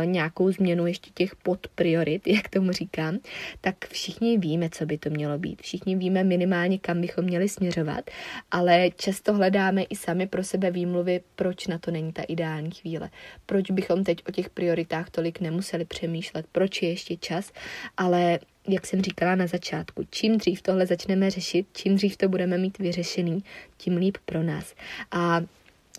nějakou 0.05 0.53
změnu 0.53 0.87
ještě 0.87 1.11
těch 1.14 1.37
podpriorit, 1.37 2.27
jak 2.27 2.48
tomu 2.48 2.72
říkám, 2.72 3.18
tak 3.61 3.88
všichni 3.88 4.38
víme, 4.38 4.70
co 4.70 4.87
by 4.87 4.98
to 4.98 5.11
mělo 5.11 5.38
být. 5.38 5.62
Všichni 5.62 5.96
víme 5.96 6.24
minimálně, 6.24 6.79
kam 6.79 7.01
bychom 7.01 7.24
měli 7.24 7.48
směřovat, 7.48 8.11
ale 8.51 8.90
často 8.96 9.35
hledáme 9.35 9.83
i 9.83 9.96
sami 9.96 10.27
pro 10.27 10.44
sebe 10.44 10.70
výmluvy, 10.70 11.20
proč 11.37 11.66
na 11.66 11.79
to 11.79 11.90
není 11.90 12.12
ta 12.12 12.22
ideální 12.22 12.70
chvíle, 12.70 13.11
proč 13.46 13.70
bychom 13.70 14.05
teď 14.05 14.22
o 14.29 14.33
těch 14.33 14.51
prioritách 14.51 15.11
tolik 15.11 15.40
nemuseli 15.40 15.85
přemýšlet, 15.85 16.46
proč 16.53 16.83
je 16.83 16.88
ještě 16.88 17.16
čas, 17.16 17.53
ale 17.96 18.38
jak 18.68 18.87
jsem 18.87 19.02
říkala 19.02 19.35
na 19.35 19.46
začátku, 19.46 20.07
čím 20.11 20.38
dřív 20.38 20.62
tohle 20.62 20.87
začneme 20.87 21.31
řešit, 21.31 21.66
čím 21.72 21.96
dřív 21.96 22.16
to 22.16 22.28
budeme 22.28 22.59
mít 22.59 22.78
vyřešený, 22.78 23.44
tím 23.76 23.96
líp 23.96 24.16
pro 24.24 24.42
nás. 24.42 24.74
A 25.11 25.40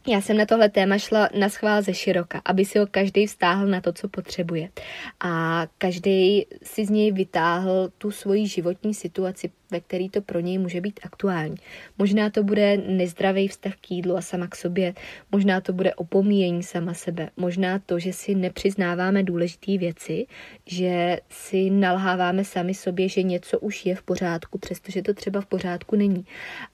já 0.08 0.22
jsem 0.22 0.38
na 0.38 0.46
tohle 0.46 0.70
téma 0.70 0.98
šla 0.98 1.30
na 1.40 1.50
schvál 1.50 1.82
ze 1.82 1.94
široka, 1.94 2.42
aby 2.46 2.66
si 2.66 2.80
ho 2.80 2.88
každý 2.88 3.28
vztáhl 3.28 3.68
na 3.68 3.82
to, 3.82 3.94
co 3.94 4.10
potřebuje. 4.10 4.70
A 5.20 5.64
každý 5.78 6.46
si 6.64 6.86
z 6.86 6.90
něj 6.90 7.12
vytáhl 7.12 7.90
tu 7.98 8.12
svoji 8.12 8.48
životní 8.48 8.94
situaci, 8.94 9.52
ve 9.72 9.80
který 9.80 10.10
to 10.10 10.22
pro 10.22 10.40
něj 10.40 10.58
může 10.58 10.82
být 10.82 11.00
aktuální. 11.04 11.56
Možná 11.98 12.30
to 12.30 12.44
bude 12.44 12.78
nezdravý 12.78 13.48
vztah 13.48 13.74
k 13.76 13.92
jídlu 13.92 14.18
a 14.18 14.22
sama 14.22 14.48
k 14.48 14.56
sobě, 14.56 14.94
možná 15.32 15.62
to 15.62 15.74
bude 15.74 15.94
opomíjení 15.94 16.64
sama 16.64 16.94
sebe, 16.94 17.30
možná 17.38 17.80
to, 17.80 18.00
že 18.00 18.14
si 18.14 18.36
nepřiznáváme 18.36 19.24
důležité 19.24 19.78
věci, 19.78 20.26
že 20.66 21.20
si 21.30 21.70
nalháváme 21.70 22.44
sami 22.44 22.74
sobě, 22.74 23.10
že 23.10 23.24
něco 23.24 23.60
už 23.60 23.86
je 23.86 23.96
v 23.96 24.04
pořádku, 24.04 24.58
přestože 24.58 25.02
to 25.02 25.14
třeba 25.14 25.42
v 25.42 25.46
pořádku 25.46 25.96
není. 25.96 26.26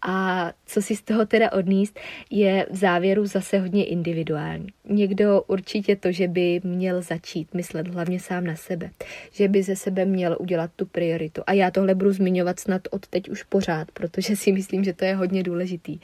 A 0.02 0.52
co 0.66 0.82
si 0.82 0.96
z 0.96 1.02
toho 1.02 1.26
teda 1.26 1.52
odníst, 1.52 2.00
je 2.32 2.68
v 2.72 2.76
závěru 2.76 3.26
zase 3.26 3.60
hodně 3.60 3.86
individuální. 3.86 4.68
Někdo 4.90 5.42
určitě 5.42 5.96
to, 5.96 6.12
že 6.12 6.28
by 6.28 6.62
měl 6.64 7.02
začít 7.02 7.54
myslet 7.54 7.88
hlavně 7.88 8.20
sám 8.20 8.44
na 8.44 8.56
sebe, 8.56 8.90
že 9.32 9.48
by 9.48 9.64
ze 9.64 9.76
sebe 9.76 10.06
měl 10.06 10.38
udělat 10.40 10.72
tu 10.76 10.86
prioritu. 10.86 11.42
A 11.48 11.54
já 11.54 11.72
tohle 11.72 11.96
budu 11.96 12.12
zmiňovat 12.12 12.60
snad 12.60 12.85
od 12.92 13.08
teď 13.08 13.30
už 13.30 13.44
pořád, 13.44 13.92
protože 13.92 14.36
si 14.36 14.52
myslím, 14.52 14.84
že 14.84 14.94
to 14.94 15.06
je 15.06 15.16
hodně 15.16 15.44
důležitý. 15.44 16.00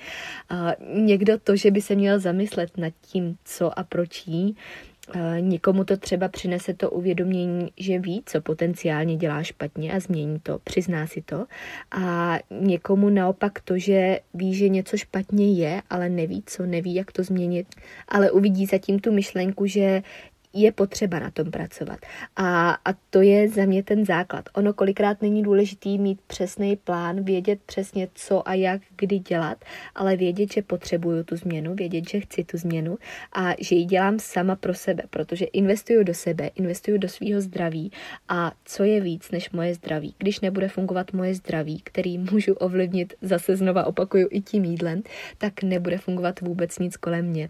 A 0.50 0.72
někdo 0.94 1.38
to, 1.38 1.56
že 1.56 1.72
by 1.72 1.82
se 1.82 1.96
měl 1.96 2.20
zamyslet 2.20 2.78
nad 2.78 2.94
tím, 3.02 3.38
co 3.46 3.80
a 3.80 3.84
proč 3.84 4.28
jí, 4.28 4.56
Nikomu 5.40 5.84
to 5.84 5.98
třeba 5.98 6.28
přinese 6.28 6.74
to 6.74 6.90
uvědomění, 6.90 7.72
že 7.78 8.00
ví, 8.00 8.24
co 8.26 8.42
potenciálně 8.42 9.16
dělá 9.16 9.44
špatně 9.44 9.94
a 9.94 10.00
změní 10.00 10.40
to, 10.40 10.60
přizná 10.60 11.08
si 11.08 11.22
to. 11.22 11.46
A 11.92 12.40
někomu 12.52 13.10
naopak 13.10 13.60
to, 13.60 13.78
že 13.78 14.20
ví, 14.34 14.54
že 14.54 14.70
něco 14.70 14.98
špatně 14.98 15.54
je, 15.54 15.82
ale 15.90 16.10
neví, 16.10 16.44
co, 16.46 16.66
neví, 16.66 16.96
jak 16.96 17.12
to 17.12 17.24
změnit, 17.24 17.68
ale 18.08 18.32
uvidí 18.32 18.66
zatím 18.66 19.00
tu 19.00 19.12
myšlenku, 19.12 19.66
že 19.66 20.02
je 20.54 20.72
potřeba 20.72 21.20
na 21.20 21.32
tom 21.32 21.52
pracovat. 21.52 22.00
A, 22.36 22.70
a 22.86 22.94
to 23.10 23.22
je 23.22 23.50
za 23.50 23.66
mě 23.66 23.84
ten 23.84 24.06
základ. 24.06 24.50
Ono 24.54 24.74
kolikrát 24.74 25.22
není 25.22 25.44
důležitý 25.44 25.98
mít 26.00 26.22
přesný 26.28 26.76
plán, 26.76 27.24
vědět 27.24 27.60
přesně 27.66 28.08
co 28.14 28.50
a 28.50 28.54
jak, 28.54 28.82
kdy 28.98 29.20
dělat, 29.20 29.66
ale 29.96 30.16
vědět, 30.16 30.54
že 30.54 30.62
potřebuju 30.62 31.24
tu 31.24 31.36
změnu, 31.36 31.76
vědět, 31.76 32.10
že 32.10 32.20
chci 32.20 32.44
tu 32.44 32.58
změnu 32.58 32.98
a 33.34 33.54
že 33.60 33.76
ji 33.76 33.86
dělám 33.86 34.20
sama 34.20 34.56
pro 34.56 34.74
sebe, 34.74 35.04
protože 35.10 35.46
investuju 35.46 36.04
do 36.04 36.14
sebe, 36.14 36.50
investuju 36.56 36.98
do 36.98 37.10
svého 37.10 37.42
zdraví 37.42 37.92
a 38.30 38.52
co 38.66 38.84
je 38.84 39.02
víc 39.02 39.32
než 39.32 39.52
moje 39.52 39.74
zdraví. 39.74 40.16
Když 40.18 40.40
nebude 40.40 40.68
fungovat 40.68 41.14
moje 41.14 41.36
zdraví, 41.36 41.82
který 41.84 42.18
můžu 42.18 42.54
ovlivnit, 42.54 43.14
zase 43.22 43.56
znova 43.56 43.86
opakuju 43.86 44.28
i 44.32 44.42
tím 44.42 44.64
jídlem, 44.64 45.02
tak 45.38 45.64
nebude 45.64 45.98
fungovat 45.98 46.40
vůbec 46.40 46.80
nic 46.80 46.98
kolem 46.98 47.26
mě. 47.26 47.50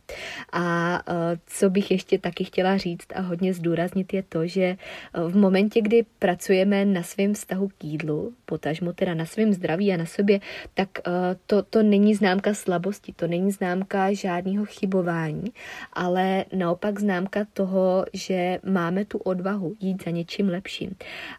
A 0.51 0.93
uh, 1.09 1.15
co 1.47 1.69
bych 1.69 1.91
ještě 1.91 2.17
taky 2.17 2.43
chtěla 2.43 2.77
říct, 2.77 2.90
říct 2.91 3.07
a 3.15 3.21
hodně 3.21 3.53
zdůraznit 3.53 4.13
je 4.13 4.23
to, 4.23 4.47
že 4.47 4.63
eh, 4.63 4.77
v 5.13 5.37
momentě, 5.37 5.81
kdy 5.81 6.05
pracujeme 6.19 6.85
na 6.85 7.03
svém 7.03 7.33
vztahu 7.33 7.67
k 7.77 7.83
jídlu, 7.83 8.33
potažmo 8.45 8.93
teda 8.93 9.13
na 9.13 9.25
svém 9.25 9.53
zdraví 9.53 9.93
a 9.93 9.97
na 9.97 10.05
sobě, 10.05 10.39
tak 10.73 10.89
eh, 10.99 11.11
to, 11.45 11.63
to 11.63 11.83
není 11.83 12.15
známka 12.15 12.53
slabosti, 12.53 13.13
to 13.13 13.27
není 13.27 13.51
známka 13.51 14.13
žádného 14.13 14.65
chybování, 14.65 15.51
ale 15.93 16.45
naopak 16.55 16.99
známka 16.99 17.45
toho, 17.53 18.05
že 18.13 18.59
máme 18.63 19.05
tu 19.05 19.17
odvahu 19.17 19.75
jít 19.79 20.03
za 20.03 20.11
něčím 20.11 20.49
lepším. 20.49 20.95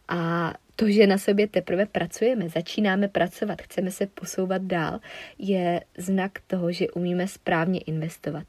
A 0.08 0.52
to, 0.76 0.90
že 0.90 1.06
na 1.06 1.18
sobě 1.18 1.48
teprve 1.48 1.86
pracujeme, 1.86 2.48
začínáme 2.48 3.08
pracovat, 3.08 3.62
chceme 3.62 3.90
se 3.90 4.06
posouvat 4.06 4.62
dál, 4.62 5.00
je 5.38 5.80
znak 5.98 6.32
toho, 6.46 6.72
že 6.72 6.90
umíme 6.90 7.28
správně 7.28 7.80
investovat. 7.80 8.44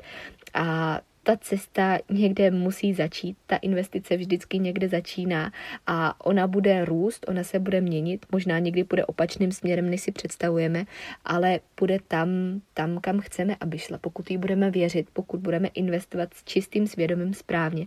A 0.54 1.00
ta 1.24 1.38
cesta 1.38 1.98
někde 2.12 2.52
musí 2.52 2.94
začít, 2.94 3.38
ta 3.46 3.56
investice 3.56 4.18
vždycky 4.18 4.60
někde 4.60 4.90
začíná 4.90 5.52
a 5.88 6.26
ona 6.26 6.48
bude 6.48 6.86
růst, 6.86 7.26
ona 7.28 7.44
se 7.44 7.60
bude 7.60 7.82
měnit, 7.82 8.26
možná 8.32 8.60
někdy 8.60 8.84
bude 8.84 9.06
opačným 9.06 9.52
směrem, 9.52 9.90
než 9.90 10.02
si 10.02 10.12
představujeme, 10.12 10.86
ale 11.26 11.60
bude 11.80 11.98
tam, 12.08 12.30
tam, 12.74 13.00
kam 13.02 13.20
chceme, 13.20 13.56
aby 13.60 13.78
šla. 13.78 13.98
Pokud 13.98 14.32
jí 14.32 14.38
budeme 14.38 14.72
věřit, 14.72 15.08
pokud 15.14 15.40
budeme 15.40 15.68
investovat 15.68 16.34
s 16.34 16.44
čistým 16.44 16.88
svědomím 16.88 17.34
správně, 17.34 17.86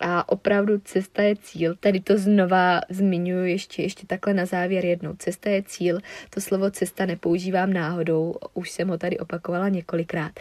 a 0.00 0.28
opravdu 0.28 0.78
cesta 0.84 1.22
je 1.22 1.36
cíl. 1.36 1.74
Tady 1.80 2.00
to 2.00 2.18
znova 2.18 2.80
zmiňuji 2.88 3.50
ještě, 3.50 3.82
ještě 3.82 4.06
takhle 4.06 4.34
na 4.34 4.46
závěr 4.46 4.84
jednou. 4.84 5.14
Cesta 5.18 5.50
je 5.50 5.62
cíl. 5.62 5.98
To 6.30 6.40
slovo 6.40 6.70
cesta 6.70 7.06
nepoužívám 7.06 7.72
náhodou, 7.72 8.34
už 8.54 8.70
jsem 8.70 8.88
ho 8.88 8.98
tady 8.98 9.18
opakovala 9.18 9.68
několikrát. 9.68 10.32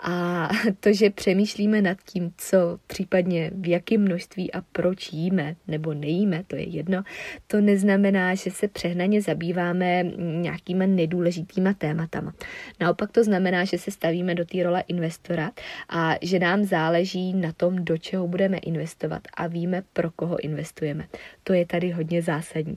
A 0.00 0.48
to, 0.80 0.92
že 0.92 1.10
přemýšlíme 1.10 1.82
nad 1.82 1.98
tím, 2.04 2.32
co 2.36 2.78
případně 2.86 3.50
v 3.54 3.68
jakém 3.68 4.00
množství 4.00 4.52
a 4.52 4.62
proč 4.72 5.12
jíme 5.12 5.56
nebo 5.68 5.94
nejíme, 5.94 6.44
to 6.46 6.56
je 6.56 6.68
jedno, 6.68 7.02
to 7.46 7.60
neznamená, 7.60 8.34
že 8.34 8.50
se 8.50 8.68
přehnaně 8.68 9.22
zabýváme 9.22 10.04
nějakýma 10.18 10.86
nedůležitýma 10.86 11.72
tématama. 11.72 12.34
Naopak 12.80 13.12
to 13.12 13.24
znamená, 13.24 13.64
že 13.64 13.78
se 13.78 13.90
stavíme 13.90 14.34
do 14.34 14.44
té 14.44 14.62
role 14.62 14.84
investora 14.88 15.50
a 15.88 16.14
že 16.22 16.38
nám 16.38 16.64
záleží 16.64 17.32
na 17.32 17.52
tom, 17.52 17.84
do 17.84 17.98
čeho 17.98 18.28
budeme 18.28 18.58
investovat 18.58 19.03
investovat 19.04 19.22
a 19.34 19.46
víme, 19.46 19.82
pro 19.92 20.10
koho 20.10 20.40
investujeme. 20.40 21.06
To 21.44 21.52
je 21.52 21.66
tady 21.66 21.90
hodně 21.90 22.22
zásadní. 22.22 22.76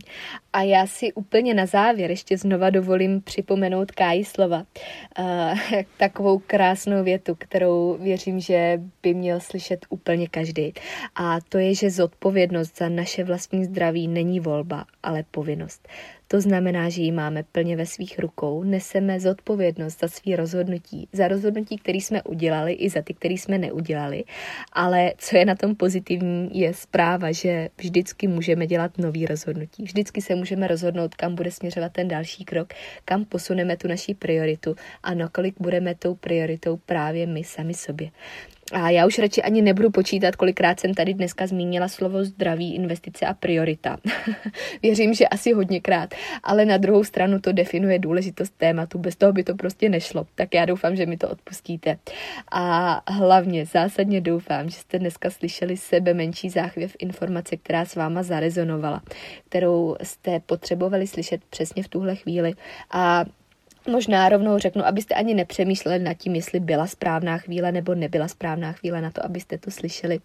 A 0.53 0.61
já 0.61 0.87
si 0.87 1.13
úplně 1.13 1.53
na 1.53 1.65
závěr 1.65 2.09
ještě 2.09 2.37
znova 2.37 2.69
dovolím 2.69 3.21
připomenout 3.21 3.91
Káji 3.91 4.25
slova. 4.25 4.63
Uh, 5.19 5.59
takovou 5.97 6.39
krásnou 6.39 7.03
větu, 7.03 7.35
kterou 7.35 7.97
věřím, 8.01 8.39
že 8.39 8.81
by 9.03 9.13
měl 9.13 9.39
slyšet 9.39 9.85
úplně 9.89 10.27
každý. 10.27 10.73
A 11.15 11.39
to 11.49 11.57
je, 11.57 11.75
že 11.75 11.89
zodpovědnost 11.89 12.77
za 12.77 12.89
naše 12.89 13.23
vlastní 13.23 13.65
zdraví 13.65 14.07
není 14.07 14.39
volba, 14.39 14.85
ale 15.03 15.23
povinnost. 15.31 15.87
To 16.27 16.41
znamená, 16.41 16.89
že 16.89 17.01
ji 17.01 17.11
máme 17.11 17.43
plně 17.43 17.75
ve 17.75 17.85
svých 17.85 18.19
rukou, 18.19 18.63
neseme 18.63 19.19
zodpovědnost 19.19 19.99
za 19.99 20.07
svý 20.07 20.35
rozhodnutí, 20.35 21.07
za 21.13 21.27
rozhodnutí, 21.27 21.77
které 21.77 21.97
jsme 21.97 22.23
udělali 22.23 22.73
i 22.73 22.89
za 22.89 23.01
ty, 23.01 23.13
které 23.13 23.33
jsme 23.33 23.57
neudělali, 23.57 24.23
ale 24.73 25.13
co 25.17 25.37
je 25.37 25.45
na 25.45 25.55
tom 25.55 25.75
pozitivní, 25.75 26.16
je 26.51 26.73
zpráva, 26.73 27.31
že 27.31 27.69
vždycky 27.77 28.27
můžeme 28.27 28.67
dělat 28.67 28.97
nový 28.97 29.25
rozhodnutí. 29.25 29.83
Vždycky 29.83 30.21
se 30.21 30.35
můžeme 30.35 30.67
rozhodnout, 30.67 31.15
kam 31.15 31.35
bude 31.35 31.51
směřovat 31.51 31.91
ten 31.91 32.07
další 32.07 32.45
krok, 32.45 32.73
kam 33.05 33.25
posuneme 33.25 33.77
tu 33.77 33.87
naší 33.87 34.13
prioritu 34.13 34.75
a 35.03 35.13
nakolik 35.13 35.55
budeme 35.59 35.95
tou 35.95 36.15
prioritou 36.15 36.77
právě 36.77 37.27
my 37.27 37.43
sami 37.43 37.73
sobě. 37.73 38.09
A 38.71 38.89
já 38.89 39.05
už 39.05 39.19
radši 39.19 39.41
ani 39.41 39.61
nebudu 39.61 39.91
počítat, 39.91 40.35
kolikrát 40.35 40.79
jsem 40.79 40.93
tady 40.93 41.13
dneska 41.13 41.47
zmínila 41.47 41.87
slovo 41.87 42.23
zdraví, 42.23 42.75
investice 42.75 43.25
a 43.25 43.33
priorita. 43.33 43.97
Věřím, 44.83 45.13
že 45.13 45.27
asi 45.27 45.53
hodněkrát, 45.53 46.15
ale 46.43 46.65
na 46.65 46.77
druhou 46.77 47.03
stranu 47.03 47.39
to 47.39 47.51
definuje 47.51 47.99
důležitost 47.99 48.53
tématu, 48.57 48.99
bez 48.99 49.15
toho 49.15 49.33
by 49.33 49.43
to 49.43 49.55
prostě 49.55 49.89
nešlo. 49.89 50.27
Tak 50.35 50.53
já 50.53 50.65
doufám, 50.65 50.95
že 50.95 51.05
mi 51.05 51.17
to 51.17 51.29
odpustíte. 51.29 51.97
A 52.51 53.01
hlavně 53.07 53.65
zásadně 53.65 54.21
doufám, 54.21 54.69
že 54.69 54.77
jste 54.77 54.99
dneska 54.99 55.29
slyšeli 55.29 55.77
sebe 55.77 56.13
menší 56.13 56.49
záchvěv 56.49 56.95
informace, 56.99 57.57
která 57.57 57.85
s 57.85 57.95
váma 57.95 58.23
zarezonovala, 58.23 59.01
kterou 59.49 59.95
jste 60.03 60.39
potřebovali 60.39 61.07
slyšet 61.07 61.41
přesně 61.49 61.83
v 61.83 61.87
tuhle 61.87 62.15
chvíli. 62.15 62.53
A 62.91 63.25
Možná 63.89 64.29
rovnou 64.29 64.57
řeknu, 64.57 64.85
abyste 64.85 65.15
ani 65.15 65.33
nepřemýšleli 65.33 65.99
nad 65.99 66.13
tím, 66.13 66.35
jestli 66.35 66.59
byla 66.59 66.87
správná 66.87 67.37
chvíle 67.37 67.71
nebo 67.71 67.95
nebyla 67.95 68.27
správná 68.27 68.71
chvíle 68.71 69.01
na 69.01 69.11
to, 69.11 69.25
abyste 69.25 69.57
to 69.57 69.71
slyšeli, 69.71 70.19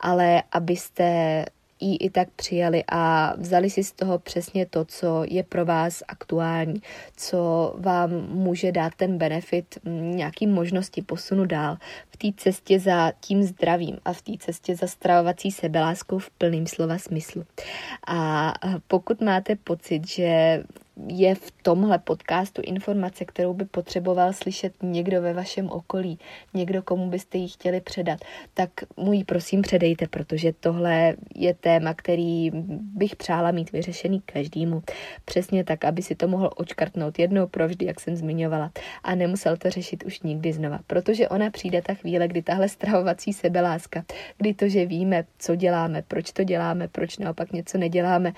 ale 0.00 0.42
abyste 0.52 1.44
ji 1.80 1.96
i 1.96 2.10
tak 2.10 2.28
přijali 2.36 2.84
a 2.88 3.34
vzali 3.36 3.70
si 3.70 3.84
z 3.84 3.92
toho 3.92 4.18
přesně 4.18 4.66
to, 4.66 4.84
co 4.84 5.24
je 5.28 5.42
pro 5.42 5.64
vás 5.64 6.02
aktuální, 6.08 6.82
co 7.16 7.74
vám 7.78 8.10
může 8.28 8.72
dát 8.72 8.94
ten 8.94 9.18
benefit, 9.18 9.78
nějaký 10.00 10.46
možnosti 10.46 11.02
posunu 11.02 11.44
dál 11.44 11.76
v 12.10 12.16
té 12.16 12.28
cestě 12.36 12.80
za 12.80 13.12
tím 13.20 13.42
zdravím 13.42 13.98
a 14.04 14.12
v 14.12 14.22
té 14.22 14.32
cestě 14.38 14.76
za 14.76 14.86
stravovací 14.86 15.50
sebeláskou 15.50 16.18
v 16.18 16.30
plným 16.30 16.66
slova 16.66 16.98
smyslu. 16.98 17.44
A 18.06 18.52
pokud 18.88 19.20
máte 19.20 19.56
pocit, 19.56 20.08
že 20.08 20.62
je 21.08 21.34
v 21.34 21.50
tomhle 21.62 21.98
podcastu 21.98 22.62
informace, 22.64 23.24
kterou 23.24 23.54
by 23.54 23.64
potřeboval 23.64 24.32
slyšet 24.32 24.72
někdo 24.82 25.22
ve 25.22 25.32
vašem 25.32 25.70
okolí, 25.70 26.18
někdo, 26.54 26.82
komu 26.82 27.10
byste 27.10 27.38
ji 27.38 27.48
chtěli 27.48 27.80
předat, 27.80 28.20
tak 28.54 28.70
mu 28.96 29.12
ji 29.12 29.24
prosím 29.24 29.62
předejte, 29.62 30.08
protože 30.08 30.52
tohle 30.60 31.14
je 31.34 31.54
téma, 31.54 31.94
který 31.94 32.50
bych 32.94 33.16
přála 33.16 33.50
mít 33.50 33.72
vyřešený 33.72 34.22
každému. 34.26 34.82
Přesně 35.24 35.64
tak, 35.64 35.84
aby 35.84 36.02
si 36.02 36.14
to 36.14 36.28
mohl 36.28 36.50
očkrtnout 36.56 37.18
jednou 37.18 37.46
provždy, 37.46 37.86
jak 37.86 38.00
jsem 38.00 38.16
zmiňovala, 38.16 38.70
a 39.02 39.14
nemusel 39.14 39.56
to 39.56 39.70
řešit 39.70 40.04
už 40.04 40.20
nikdy 40.20 40.52
znova, 40.52 40.78
protože 40.86 41.28
ona 41.28 41.50
přijde 41.50 41.82
ta 41.82 41.94
chvíle, 41.94 42.28
kdy 42.28 42.42
tahle 42.42 42.68
stravovací 42.68 43.32
sebeláska, 43.32 44.04
kdy 44.38 44.54
to, 44.54 44.68
že 44.68 44.86
víme, 44.86 45.24
co 45.38 45.56
děláme, 45.56 46.02
proč 46.08 46.32
to 46.32 46.44
děláme, 46.44 46.88
proč 46.88 47.18
naopak 47.18 47.52
něco 47.52 47.78
neděláme, 47.78 48.32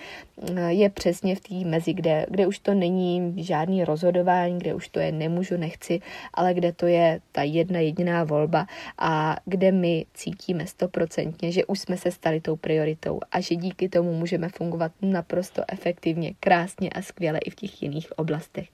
je 0.69 0.91
přesně 0.91 1.37
v 1.37 1.41
té 1.41 1.55
mezi, 1.55 1.93
kde, 1.93 2.27
kde 2.31 2.46
už 2.47 2.59
to 2.59 2.75
není 2.75 3.35
žádný 3.45 3.85
rozhodování, 3.85 4.59
kde 4.59 4.75
už 4.75 4.89
to 4.89 5.01
je 5.01 5.13
nemůžu, 5.13 5.57
nechci, 5.57 6.01
ale 6.35 6.55
kde 6.55 6.73
to 6.73 6.87
je 6.87 7.21
ta 7.33 7.43
jedna 7.43 7.81
jediná 7.81 8.25
volba 8.25 8.67
a 8.99 9.37
kde 9.45 9.73
my 9.73 10.07
cítíme 10.15 10.67
stoprocentně, 10.67 11.53
že 11.53 11.65
už 11.65 11.81
jsme 11.81 11.97
se 11.97 12.11
stali 12.11 12.41
tou 12.41 12.57
prioritou 12.57 13.21
a 13.33 13.41
že 13.41 13.57
díky 13.57 13.89
tomu 13.89 14.13
můžeme 14.13 14.49
fungovat 14.49 14.93
naprosto 15.03 15.63
efektivně, 15.69 16.35
krásně 16.41 16.91
a 16.91 17.03
skvěle 17.03 17.39
i 17.39 17.51
v 17.51 17.55
těch 17.55 17.83
jiných 17.83 18.19
oblastech. 18.19 18.69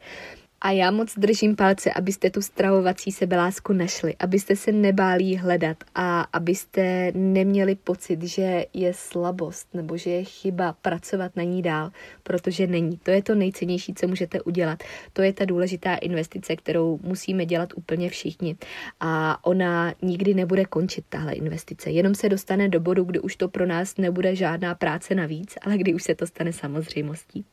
A 0.65 0.71
já 0.71 0.91
moc 0.91 1.15
držím 1.19 1.57
palce, 1.57 1.93
abyste 1.93 2.31
tu 2.31 2.43
stravovací 2.43 3.13
sebelásku 3.13 3.73
našli, 3.73 4.15
abyste 4.19 4.57
se 4.57 4.73
nebálí 4.73 5.37
hledat 5.37 5.77
a 5.95 6.21
abyste 6.21 7.13
neměli 7.15 7.75
pocit, 7.75 8.23
že 8.23 8.67
je 8.75 8.95
slabost 8.95 9.75
nebo 9.75 9.97
že 9.97 10.11
je 10.11 10.25
chyba 10.25 10.73
pracovat 10.73 11.37
na 11.37 11.43
ní 11.43 11.63
dál, 11.63 11.91
protože 12.23 12.67
není. 12.67 12.97
To 12.97 13.11
je 13.11 13.23
to 13.23 13.35
nejcennější, 13.35 13.95
co 13.95 14.09
můžete 14.09 14.41
udělat. 14.41 14.83
To 15.13 15.23
je 15.23 15.33
ta 15.33 15.45
důležitá 15.45 15.95
investice, 15.95 16.57
kterou 16.57 16.99
musíme 17.03 17.47
dělat 17.47 17.69
úplně 17.77 18.11
všichni. 18.11 18.57
A 19.01 19.45
ona 19.47 19.95
nikdy 20.03 20.35
nebude 20.35 20.65
končit, 20.65 21.05
tahle 21.09 21.33
investice. 21.33 21.91
Jenom 21.91 22.15
se 22.15 22.29
dostane 22.29 22.69
do 22.69 22.81
bodu, 22.81 23.05
kdy 23.05 23.21
už 23.21 23.37
to 23.37 23.49
pro 23.49 23.67
nás 23.67 23.97
nebude 23.97 24.37
žádná 24.37 24.75
práce 24.75 25.15
navíc, 25.15 25.55
ale 25.63 25.79
kdy 25.79 25.95
už 25.95 26.03
se 26.03 26.15
to 26.15 26.27
stane 26.27 26.53
samozřejmostí. 26.53 27.45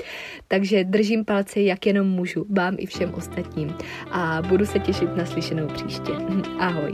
Takže 0.47 0.83
držím 0.83 1.25
palce, 1.25 1.61
jak 1.61 1.85
jenom 1.85 2.07
můžu. 2.07 2.45
Vám 2.49 2.75
i 2.79 2.85
všem 2.85 2.98
všem 2.99 3.13
ostatním 3.13 3.75
a 4.11 4.41
budu 4.41 4.65
se 4.65 4.79
těšit 4.79 5.15
na 5.15 5.25
slyšenou 5.25 5.67
příště. 5.67 6.11
Ahoj. 6.59 6.93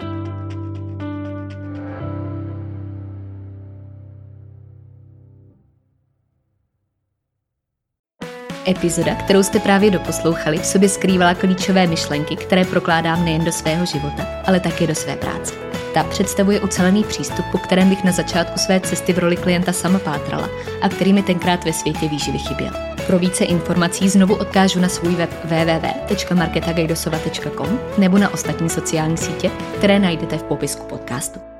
Epizoda, 8.67 9.15
kterou 9.15 9.43
jste 9.43 9.59
právě 9.59 9.91
doposlouchali, 9.91 10.57
v 10.57 10.65
sobě 10.65 10.89
skrývala 10.89 11.33
klíčové 11.33 11.87
myšlenky, 11.87 12.35
které 12.35 12.65
prokládám 12.65 13.25
nejen 13.25 13.45
do 13.45 13.51
svého 13.51 13.85
života, 13.85 14.27
ale 14.45 14.59
také 14.59 14.87
do 14.87 14.95
své 14.95 15.15
práce. 15.15 15.53
Ta 15.93 16.03
představuje 16.03 16.61
ucelený 16.61 17.03
přístup, 17.03 17.45
po 17.51 17.57
kterém 17.57 17.89
bych 17.89 18.03
na 18.03 18.11
začátku 18.11 18.59
své 18.59 18.79
cesty 18.79 19.13
v 19.13 19.19
roli 19.19 19.37
klienta 19.37 19.73
sama 19.73 19.99
pátrala 19.99 20.49
a 20.81 20.89
který 20.89 21.13
mi 21.13 21.23
tenkrát 21.23 21.65
ve 21.65 21.73
světě 21.73 22.07
výživy 22.07 22.37
chyběl. 22.39 22.94
Pro 23.07 23.19
více 23.19 23.45
informací 23.45 24.09
znovu 24.09 24.35
odkážu 24.35 24.79
na 24.79 24.89
svůj 24.89 25.15
web 25.15 25.29
www.marketagajdosova.com 25.43 27.79
nebo 27.97 28.17
na 28.17 28.33
ostatní 28.33 28.69
sociální 28.69 29.17
sítě, 29.17 29.51
které 29.77 29.99
najdete 29.99 30.37
v 30.37 30.43
popisku 30.43 30.85
podcastu. 30.85 31.54